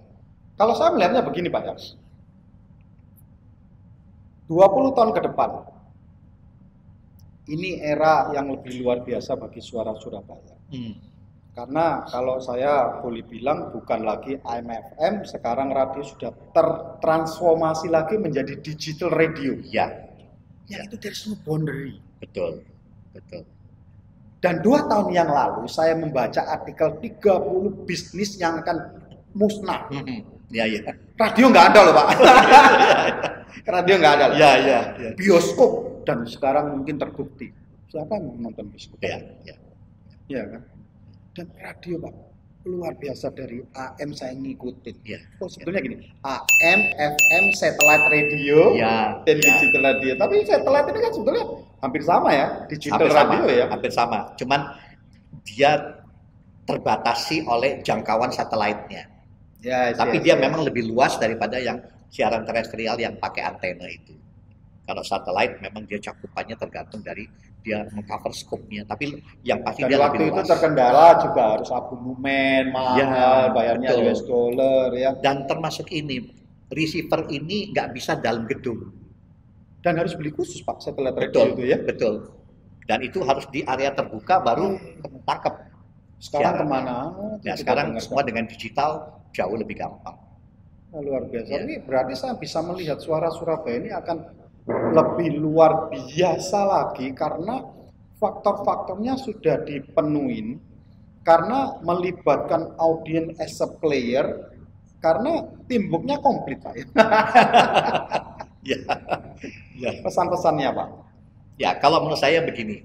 Kalau 0.54 0.76
saya 0.76 0.94
melihatnya 0.94 1.24
begini, 1.24 1.48
Pak 1.50 1.62
ya. 1.66 1.74
20 4.50 4.96
tahun 4.96 5.10
ke 5.16 5.20
depan, 5.30 5.50
ini 7.50 7.82
era 7.82 8.30
yang 8.36 8.50
lebih 8.54 8.82
luar 8.82 9.02
biasa 9.02 9.34
bagi 9.34 9.58
suara 9.58 9.96
Surabaya. 9.98 10.54
Hmm. 10.70 11.09
Karena 11.60 12.08
kalau 12.08 12.40
saya 12.40 13.04
boleh 13.04 13.20
bilang 13.20 13.68
bukan 13.68 14.00
lagi 14.00 14.32
AM/FM, 14.40 15.28
sekarang 15.28 15.68
radio 15.76 16.00
sudah 16.00 16.32
tertransformasi 16.56 17.92
lagi 17.92 18.16
menjadi 18.16 18.56
digital 18.64 19.12
radio. 19.12 19.60
Ya, 19.68 19.92
Ya 20.72 20.80
itu 20.88 20.96
there's 20.96 21.28
no 21.28 21.36
boundary. 21.44 22.00
betul, 22.16 22.64
betul. 23.12 23.44
Dan 24.40 24.64
dua 24.64 24.88
tahun 24.88 25.12
yang 25.12 25.28
lalu 25.28 25.68
saya 25.68 25.92
membaca 25.92 26.48
artikel 26.48 26.96
30 26.96 27.84
bisnis 27.84 28.40
yang 28.40 28.64
akan 28.64 28.96
musnah. 29.36 29.84
Hmm. 29.92 30.24
Ya, 30.48 30.64
ya, 30.64 30.96
Radio 31.20 31.52
nggak 31.52 31.76
ada 31.76 31.80
loh 31.84 31.92
Pak. 31.92 32.08
Radio 33.76 33.94
nggak 34.00 34.14
ada. 34.16 34.24
loh. 34.32 34.36
ya, 34.40 34.52
ya, 34.56 34.80
ya, 34.96 35.10
Bioskop 35.12 36.00
dan 36.08 36.24
sekarang 36.24 36.72
mungkin 36.72 36.96
terbukti. 36.96 37.52
Siapa 37.92 38.16
yang 38.16 38.48
nonton 38.48 38.64
bioskop? 38.72 38.96
ya, 39.04 39.20
ya. 39.44 39.60
Iya 40.24 40.42
kan? 40.56 40.79
Dan 41.36 41.46
radio 41.58 41.96
Pak 42.02 42.14
luar 42.68 42.92
biasa 43.00 43.32
dari 43.32 43.64
AM 43.72 44.12
saya 44.12 44.36
ngikutin. 44.36 44.96
ya. 45.00 45.16
Oh 45.40 45.48
sebetulnya 45.48 45.80
gini, 45.80 45.96
AM, 46.20 46.80
FM, 46.92 47.44
satellite 47.56 48.04
radio, 48.12 48.76
Ya, 48.76 49.16
dan 49.24 49.40
ya. 49.40 49.44
digital 49.56 49.82
radio. 49.88 50.12
Tapi 50.20 50.34
satellite 50.44 50.88
ini 50.92 51.00
kan 51.00 51.12
sebetulnya 51.16 51.44
hampir 51.80 52.02
sama 52.04 52.28
ya, 52.36 52.46
digital 52.68 53.00
hampir 53.00 53.10
sama, 53.16 53.32
radio 53.32 53.52
ya. 53.56 53.66
hampir 53.72 53.92
sama. 53.96 54.18
Cuman 54.36 54.60
dia 55.48 55.70
terbatasi 56.68 57.48
oleh 57.48 57.80
jangkauan 57.80 58.28
satelitnya. 58.28 59.08
Ya, 59.64 59.92
Tapi 59.96 60.20
yes, 60.20 60.24
dia 60.24 60.34
yes. 60.36 60.42
memang 60.44 60.60
lebih 60.64 60.88
luas 60.92 61.16
daripada 61.16 61.56
yang 61.56 61.80
siaran 62.12 62.44
terestrial 62.44 62.96
yang 63.00 63.16
pakai 63.16 63.44
antena 63.44 63.88
itu. 63.88 64.12
Kalau 64.84 65.00
satelit 65.00 65.56
memang 65.64 65.88
dia 65.88 65.96
cakupannya 65.96 66.56
tergantung 66.60 67.00
dari 67.00 67.24
dia 67.60 67.84
mengcover 67.92 68.32
scope-nya. 68.32 68.82
Tapi 68.84 69.20
yang 69.42 69.60
pasti 69.60 69.84
Dan 69.84 69.90
dia 69.92 69.98
waktu 70.00 70.16
lebih 70.26 70.32
itu 70.36 70.42
terkendala 70.48 71.06
juga 71.20 71.42
harus 71.56 71.68
abonemen 71.70 72.64
mahal, 72.72 72.96
Ya, 72.98 73.30
bayarnya 73.52 73.88
betul. 73.92 74.04
US 74.08 74.20
dollar 74.24 74.88
ya. 74.96 75.10
Dan 75.20 75.44
termasuk 75.44 75.88
ini, 75.92 76.32
receiver 76.68 77.28
ini 77.28 77.70
nggak 77.70 77.88
bisa 77.92 78.16
dalam 78.16 78.48
gedung. 78.48 78.92
Dan 79.80 79.96
harus 79.96 80.12
beli 80.12 80.28
khusus 80.28 80.60
Pak 80.60 80.84
setelah 80.84 81.12
Betul, 81.12 81.56
itu 81.56 81.64
ya. 81.64 81.80
betul. 81.80 82.28
Dan 82.84 83.00
itu 83.00 83.22
harus 83.24 83.48
di 83.48 83.64
area 83.64 83.94
terbuka 83.94 84.42
baru 84.42 84.76
tangkap. 85.24 85.72
Sekarang 86.20 86.52
Siaran. 86.52 86.60
ke 86.60 86.64
mana? 86.68 86.92
Nah, 86.92 87.36
Tidak 87.40 87.56
sekarang 87.64 87.86
dengar. 87.96 88.02
semua 88.04 88.22
dengan 88.28 88.44
digital 88.44 88.90
jauh 89.32 89.56
lebih 89.56 89.80
gampang. 89.80 90.20
Nah, 90.92 91.00
luar 91.00 91.24
biasa. 91.24 91.48
Ya. 91.48 91.64
Ini 91.64 91.80
berarti 91.86 92.12
saya 92.12 92.36
bisa 92.36 92.60
melihat 92.60 93.00
suara 93.00 93.32
Surabaya 93.32 93.78
ini 93.80 93.88
akan 93.88 94.16
lebih 94.90 95.38
luar 95.40 95.90
biasa 95.90 96.60
lagi 96.66 97.12
karena 97.14 97.62
faktor-faktornya 98.20 99.16
sudah 99.16 99.64
dipenuhin 99.64 100.60
karena 101.24 101.78
melibatkan 101.84 102.74
audiens 102.76 103.36
as 103.40 103.60
a 103.60 103.68
player 103.68 104.50
karena 105.00 105.48
timbuknya 105.64 106.20
komplit 106.20 106.60
Pak. 106.60 106.74
ya. 106.76 106.86
Ya, 108.60 108.76
ya. 109.80 109.90
Pesan-pesannya 110.04 110.68
Pak. 110.68 110.88
Ya, 111.56 111.72
kalau 111.80 112.04
menurut 112.04 112.20
saya 112.20 112.44
begini, 112.44 112.84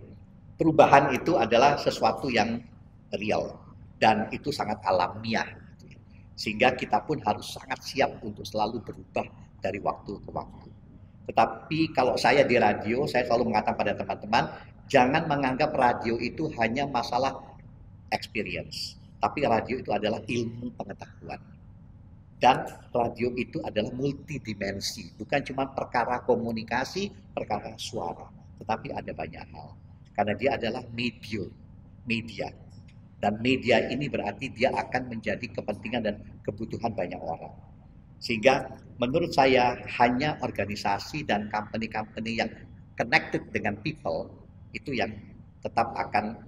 perubahan 0.55 1.11
itu 1.11 1.35
adalah 1.35 1.75
sesuatu 1.75 2.31
yang 2.31 2.63
real 3.11 3.59
dan 3.99 4.31
itu 4.31 4.55
sangat 4.55 4.79
alamiah. 4.87 5.43
Sehingga 6.39 6.79
kita 6.79 7.03
pun 7.03 7.19
harus 7.27 7.59
sangat 7.59 7.83
siap 7.83 8.23
untuk 8.23 8.47
selalu 8.47 8.79
berubah 8.87 9.27
dari 9.59 9.83
waktu 9.83 10.15
ke 10.15 10.31
waktu. 10.31 10.64
Tetapi 11.25 11.91
kalau 11.93 12.13
saya 12.15 12.45
di 12.45 12.55
radio, 12.57 13.09
saya 13.09 13.25
selalu 13.25 13.53
mengatakan 13.53 13.77
pada 13.77 13.93
teman-teman, 13.97 14.45
jangan 14.85 15.25
menganggap 15.25 15.73
radio 15.73 16.21
itu 16.21 16.49
hanya 16.61 16.85
masalah 16.85 17.41
experience. 18.13 18.97
Tapi 19.17 19.41
radio 19.41 19.81
itu 19.81 19.89
adalah 19.89 20.21
ilmu 20.21 20.69
pengetahuan. 20.77 21.41
Dan 22.35 22.67
radio 22.93 23.31
itu 23.39 23.57
adalah 23.63 23.89
multidimensi, 23.95 25.17
bukan 25.17 25.41
cuma 25.49 25.71
perkara 25.71 26.21
komunikasi, 26.21 27.09
perkara 27.33 27.73
suara, 27.79 28.27
tetapi 28.61 28.91
ada 28.91 29.09
banyak 29.15 29.43
hal. 29.55 29.73
Karena 30.13 30.33
dia 30.35 30.59
adalah 30.59 30.83
medium, 30.93 31.49
media. 32.05 32.51
Dan 33.17 33.39
media 33.41 33.87
ini 33.89 34.05
berarti 34.11 34.51
dia 34.51 34.69
akan 34.75 35.15
menjadi 35.15 35.47
kepentingan 35.47 36.01
dan 36.05 36.15
kebutuhan 36.45 36.93
banyak 36.93 37.17
orang. 37.17 37.55
Sehingga 38.19 38.71
menurut 38.97 39.35
saya 39.35 39.75
hanya 39.99 40.39
organisasi 40.39 41.27
dan 41.27 41.51
company-company 41.51 42.39
yang 42.39 42.51
connected 42.95 43.43
dengan 43.51 43.75
people 43.83 44.31
itu 44.71 44.95
yang 44.95 45.11
tetap 45.59 45.91
akan 45.95 46.39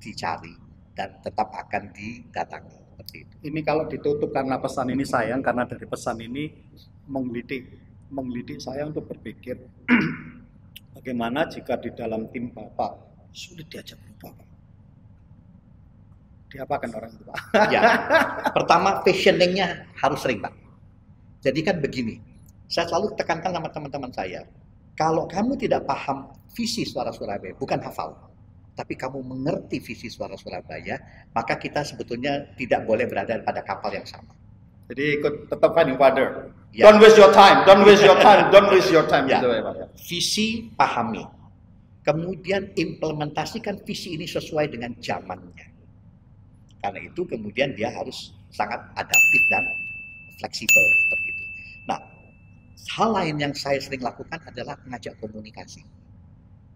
dicari 0.00 0.54
dan 0.96 1.12
tetap 1.24 1.48
akan 1.52 1.92
didatangi 1.92 2.76
seperti 2.92 3.16
itu. 3.24 3.34
Ini 3.48 3.60
kalau 3.64 3.84
ditutup 3.88 4.30
karena 4.32 4.60
pesan 4.60 4.92
ini 4.92 5.04
sayang 5.04 5.40
karena 5.40 5.64
dari 5.64 5.86
pesan 5.88 6.20
ini 6.20 6.52
menggelitik 7.08 7.64
menggelitik 8.12 8.60
saya 8.60 8.84
untuk 8.84 9.08
berpikir 9.08 9.56
bagaimana 10.96 11.48
jika 11.48 11.80
di 11.80 11.90
dalam 11.96 12.28
tim 12.28 12.52
Bapak 12.52 12.92
sulit 13.32 13.66
diajak 13.72 13.96
berubah 14.04 14.36
Pak. 14.36 14.48
Diapakan 16.52 16.90
orang 16.92 17.10
itu 17.16 17.24
Pak? 17.24 17.36
Ya, 17.72 17.80
pertama 18.52 19.00
fashioningnya 19.00 19.88
harus 19.96 20.20
sering 20.20 20.44
pak. 20.44 20.61
Jadi 21.42 21.60
kan 21.66 21.82
begini, 21.82 22.22
saya 22.70 22.86
selalu 22.86 23.18
tekankan 23.18 23.50
sama 23.50 23.68
teman-teman 23.74 24.12
saya, 24.14 24.46
kalau 24.94 25.26
kamu 25.26 25.58
tidak 25.58 25.82
paham 25.84 26.30
visi 26.54 26.86
suara 26.86 27.10
Surabaya, 27.10 27.50
bukan 27.58 27.82
hafal, 27.82 28.14
tapi 28.78 28.94
kamu 28.94 29.20
mengerti 29.26 29.82
visi 29.82 30.06
suara 30.06 30.38
Surabaya, 30.38 30.96
maka 31.34 31.58
kita 31.58 31.82
sebetulnya 31.82 32.46
tidak 32.54 32.86
boleh 32.86 33.10
berada 33.10 33.42
pada 33.42 33.60
kapal 33.66 33.90
yang 33.90 34.06
sama. 34.06 34.30
Jadi 34.88 35.18
ikut 35.18 35.50
tetap 35.50 35.70
finding 35.74 35.98
father. 35.98 36.52
Ya. 36.72 36.88
Don't 36.88 37.00
waste 37.02 37.18
your 37.18 37.32
time, 37.34 37.66
don't 37.66 37.84
waste 37.84 38.04
your 38.06 38.18
time, 38.26 38.48
don't 38.54 38.68
waste 38.70 38.88
your 38.94 39.04
time 39.10 39.26
Ya. 39.28 39.42
gitu 39.42 39.48
ya 39.50 39.60
Pak. 39.66 39.74
Visi 39.98 40.72
pahami, 40.78 41.24
kemudian 42.06 42.70
implementasikan 42.78 43.82
visi 43.82 44.14
ini 44.14 44.30
sesuai 44.30 44.70
dengan 44.70 44.94
zamannya. 45.02 45.66
Karena 46.82 47.00
itu 47.02 47.22
kemudian 47.26 47.74
dia 47.78 47.90
harus 47.94 48.34
sangat 48.50 48.78
adaptif 48.98 49.42
dan 49.48 49.62
fleksibel 50.42 50.84
seperti 50.98 51.26
itu. 51.30 51.31
Hal 52.90 53.14
lain 53.14 53.38
yang 53.38 53.54
saya 53.54 53.78
sering 53.78 54.02
lakukan 54.02 54.42
adalah 54.42 54.74
mengajak 54.82 55.14
komunikasi. 55.22 55.86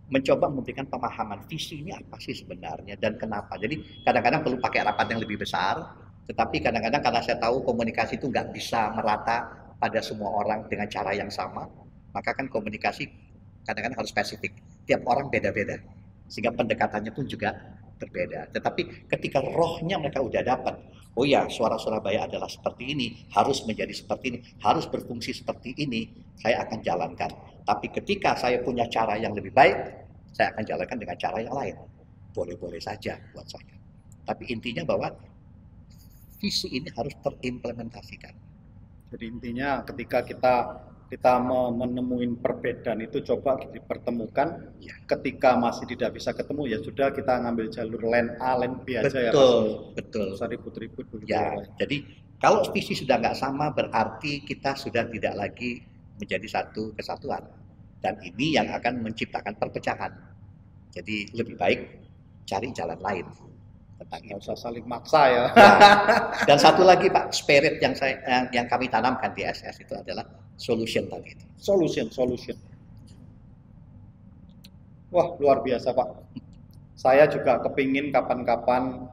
Mencoba 0.07 0.47
memberikan 0.47 0.87
pemahaman 0.87 1.43
visi 1.51 1.83
ini 1.83 1.91
apa 1.91 2.15
sih 2.23 2.31
sebenarnya 2.31 2.95
dan 2.95 3.19
kenapa. 3.19 3.59
Jadi 3.59 4.07
kadang-kadang 4.07 4.47
perlu 4.47 4.59
pakai 4.63 4.87
rapat 4.87 5.07
yang 5.11 5.19
lebih 5.19 5.43
besar, 5.43 5.83
tetapi 6.31 6.63
kadang-kadang 6.63 7.03
karena 7.03 7.21
saya 7.27 7.43
tahu 7.43 7.67
komunikasi 7.67 8.23
itu 8.23 8.31
nggak 8.31 8.55
bisa 8.55 8.95
merata 8.95 9.51
pada 9.83 9.99
semua 9.99 10.31
orang 10.31 10.71
dengan 10.71 10.87
cara 10.87 11.11
yang 11.11 11.27
sama, 11.27 11.67
maka 12.15 12.31
kan 12.39 12.47
komunikasi 12.47 13.11
kadang-kadang 13.67 13.99
harus 13.99 14.15
spesifik. 14.15 14.55
Tiap 14.87 15.03
orang 15.11 15.27
beda-beda, 15.27 15.75
sehingga 16.31 16.55
pendekatannya 16.55 17.11
pun 17.11 17.27
juga 17.27 17.51
berbeda. 17.99 18.55
Tetapi 18.55 19.11
ketika 19.11 19.43
rohnya 19.43 19.99
mereka 19.99 20.23
udah 20.23 20.43
dapat, 20.47 20.75
oh 21.17 21.25
ya 21.25 21.49
suara 21.49 21.81
Surabaya 21.81 22.29
adalah 22.29 22.47
seperti 22.47 22.93
ini, 22.93 23.07
harus 23.33 23.64
menjadi 23.64 23.93
seperti 23.97 24.25
ini, 24.37 24.39
harus 24.61 24.85
berfungsi 24.85 25.33
seperti 25.33 25.73
ini, 25.81 26.12
saya 26.37 26.62
akan 26.69 26.79
jalankan. 26.85 27.33
Tapi 27.64 27.89
ketika 27.91 28.37
saya 28.37 28.61
punya 28.61 28.85
cara 28.93 29.17
yang 29.17 29.33
lebih 29.33 29.51
baik, 29.51 29.75
saya 30.37 30.53
akan 30.53 30.64
jalankan 30.69 30.99
dengan 31.01 31.17
cara 31.17 31.39
yang 31.41 31.57
lain. 31.57 31.77
Boleh-boleh 32.37 32.79
saja 32.79 33.17
buat 33.33 33.49
saya. 33.49 33.75
Tapi 34.29 34.53
intinya 34.53 34.85
bahwa 34.85 35.09
visi 36.37 36.69
ini 36.77 36.93
harus 36.93 37.17
terimplementasikan. 37.25 38.35
Jadi 39.11 39.25
intinya 39.25 39.81
ketika 39.89 40.21
kita 40.21 40.55
kita 41.07 41.39
menemuin 41.71 42.43
perbedaan 42.43 42.99
itu 42.99 43.23
coba 43.23 43.63
dipertemukan. 43.71 44.75
Ya. 44.83 44.95
Ketika 45.07 45.55
masih 45.55 45.87
tidak 45.87 46.19
bisa 46.19 46.35
ketemu 46.35 46.67
ya 46.67 46.79
sudah 46.83 47.15
kita 47.15 47.47
ngambil 47.47 47.71
jalur 47.71 48.03
lane 48.03 48.35
A, 48.43 48.59
lane 48.59 48.83
B 48.83 48.99
aja 48.99 49.31
ya. 49.31 49.31
Betul, 49.31 49.95
betul. 49.95 50.27
Usah 50.35 50.51
ribut-ribut 50.51 51.07
dulu. 51.07 51.23
Ya, 51.31 51.55
jadi 51.79 52.03
kalau 52.43 52.67
visi 52.75 52.99
sudah 52.99 53.23
nggak 53.23 53.39
sama 53.39 53.71
berarti 53.71 54.43
kita 54.43 54.75
sudah 54.75 55.07
tidak 55.07 55.35
lagi 55.39 55.79
menjadi 56.19 56.47
satu 56.51 56.91
kesatuan. 56.99 57.43
Dan 58.03 58.19
ini 58.23 58.59
yang 58.59 58.69
akan 58.71 59.03
menciptakan 59.03 59.55
perpecahan. 59.57 60.13
Jadi 60.91 61.31
lebih 61.39 61.55
baik 61.55 61.81
cari 62.47 62.71
jalan 62.75 62.99
lain 63.03 63.27
tentang 63.97 64.21
Nggak 64.23 64.39
itu. 64.39 64.45
usah 64.47 64.57
saling 64.59 64.87
maksa 64.87 65.23
ya. 65.27 65.45
Ya. 65.55 65.71
Dan 66.45 66.59
satu 66.61 66.85
lagi 66.85 67.09
Pak, 67.09 67.33
spirit 67.33 67.81
yang 67.81 67.95
saya 67.97 68.21
yang, 68.27 68.45
yang 68.53 68.67
kami 68.69 68.91
tanamkan 68.91 69.33
di 69.33 69.43
SS 69.47 69.81
itu 69.83 69.97
adalah 69.97 70.23
solution 70.57 71.05
tadi 71.09 71.37
itu. 71.37 71.45
Solution, 71.57 72.07
solution. 72.13 72.57
Wah, 75.13 75.37
luar 75.41 75.63
biasa 75.63 75.95
Pak. 75.95 76.09
Saya 76.97 77.29
juga 77.29 77.61
kepingin 77.63 78.11
kapan-kapan 78.11 79.07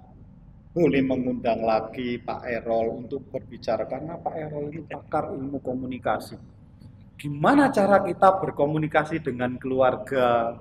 boleh 0.74 1.06
mengundang 1.06 1.62
lagi 1.62 2.18
Pak 2.18 2.50
Erol 2.50 3.06
untuk 3.06 3.30
berbicara 3.30 3.86
karena 3.86 4.18
Pak 4.18 4.34
Erol 4.34 4.74
ini 4.74 4.82
pakar 4.90 5.30
ilmu 5.30 5.62
komunikasi. 5.62 6.34
Gimana 7.14 7.70
cara 7.70 8.02
kita 8.02 8.42
berkomunikasi 8.42 9.22
dengan 9.22 9.56
keluarga? 9.62 10.58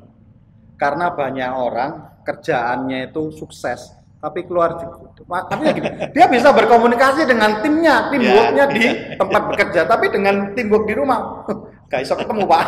Karena 0.76 1.14
banyak 1.14 1.52
orang 1.56 1.92
kerjaannya 2.28 3.08
itu 3.08 3.32
sukses, 3.32 3.94
tapi 4.22 4.46
keluar 4.46 4.78
makanya 5.26 5.74
gini, 5.74 5.88
dia 6.14 6.30
bisa 6.30 6.54
berkomunikasi 6.54 7.26
dengan 7.26 7.58
timnya, 7.58 8.06
teamworknya 8.06 8.64
di 8.70 8.82
tempat 9.18 9.42
bekerja, 9.50 9.82
tapi 9.82 10.14
dengan 10.14 10.54
teamwork 10.54 10.86
di 10.86 10.94
rumah, 10.94 11.42
gak 11.90 12.06
bisa 12.06 12.14
ketemu 12.14 12.46
Pak. 12.46 12.62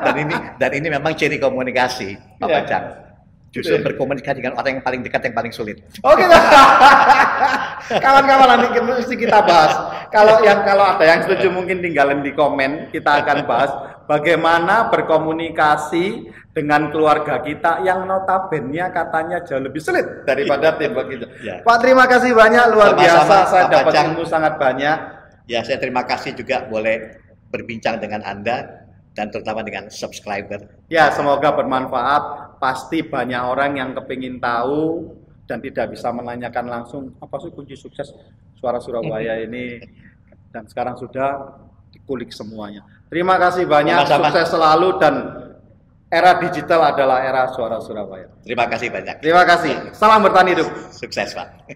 Dan 0.00 0.14
ini 0.16 0.34
dan 0.56 0.70
ini 0.72 0.88
memang 0.88 1.12
ciri 1.12 1.36
komunikasi 1.36 2.16
Pak. 2.40 2.48
Pajang. 2.48 2.84
Justru 3.48 3.80
Iya. 3.80 3.84
berkomunikasi 3.84 4.44
dengan 4.44 4.60
orang 4.60 4.80
yang 4.80 4.84
paling 4.84 5.00
dekat 5.04 5.28
yang 5.28 5.36
paling 5.36 5.52
sulit. 5.52 5.76
Oke, 6.04 6.24
kawan-kawan 8.04 8.48
nanti 8.48 8.68
kita, 8.76 8.84
mesti 8.84 9.14
kita 9.16 9.38
bahas. 9.40 9.72
Kalau 10.12 10.40
yang 10.44 10.64
kalau 10.68 10.84
ada 10.84 11.04
yang 11.04 11.20
setuju 11.24 11.48
mungkin 11.52 11.80
tinggalin 11.80 12.20
di 12.20 12.32
komen. 12.36 12.92
Kita 12.92 13.24
akan 13.24 13.48
bahas 13.48 13.72
bagaimana 14.04 14.92
berkomunikasi 14.92 16.28
dengan 16.58 16.90
keluarga 16.90 17.38
kita 17.38 17.86
yang 17.86 18.02
notabene 18.02 18.90
katanya 18.90 19.38
jauh 19.46 19.62
lebih 19.62 19.78
sulit 19.78 20.26
daripada 20.26 20.74
tim 20.74 20.90
kita. 20.90 21.30
Ya. 21.38 21.62
Pak 21.62 21.78
terima 21.78 22.10
kasih 22.10 22.34
banyak 22.34 22.74
luar 22.74 22.98
Sama-sama, 22.98 23.06
biasa. 23.06 23.36
Saya 23.46 23.62
Pak 23.62 23.70
dapat 23.70 23.92
ilmu 24.10 24.22
sangat 24.26 24.54
banyak. 24.58 24.98
Ya, 25.46 25.62
saya 25.62 25.78
terima 25.78 26.02
kasih 26.02 26.34
juga 26.34 26.66
boleh 26.66 27.14
berbincang 27.54 28.02
dengan 28.02 28.26
Anda 28.26 28.90
dan 29.14 29.30
terutama 29.30 29.62
dengan 29.62 29.86
subscriber. 29.86 30.66
Ya, 30.90 31.14
semoga 31.14 31.54
bermanfaat. 31.54 32.58
Pasti 32.58 33.06
banyak 33.06 33.38
orang 33.38 33.78
yang 33.78 33.94
kepingin 33.94 34.42
tahu 34.42 35.14
dan 35.46 35.62
tidak 35.62 35.94
bisa 35.94 36.10
menanyakan 36.10 36.66
langsung 36.66 37.14
apa 37.22 37.38
sih 37.38 37.54
kunci 37.54 37.78
sukses 37.78 38.10
suara 38.58 38.82
Surabaya 38.82 39.38
ini. 39.46 39.78
Dan 40.50 40.66
sekarang 40.66 40.98
sudah 40.98 41.54
dikulik 41.94 42.34
semuanya. 42.34 42.82
Terima 43.06 43.38
kasih 43.38 43.62
banyak, 43.62 44.10
Sama-sama. 44.10 44.26
sukses 44.26 44.46
selalu 44.50 44.88
dan 44.98 45.14
era 46.08 46.40
digital 46.40 46.80
adalah 46.88 47.20
era 47.20 47.48
suara 47.52 47.76
Surabaya. 47.80 48.32
Terima 48.40 48.64
kasih 48.64 48.88
banyak. 48.88 49.20
Terima 49.20 49.44
kasih. 49.44 49.92
Salam 49.92 50.24
bertani 50.24 50.56
hidup. 50.56 50.68
Sukses 50.92 51.36
Pak. 51.36 51.68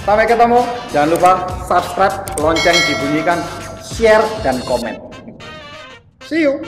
Sampai 0.00 0.24
ketemu. 0.24 0.60
Jangan 0.90 1.08
lupa 1.12 1.32
subscribe, 1.68 2.16
lonceng 2.40 2.76
dibunyikan, 2.88 3.38
share, 3.84 4.24
dan 4.40 4.56
komen. 4.64 4.96
See 6.24 6.48
you. 6.48 6.64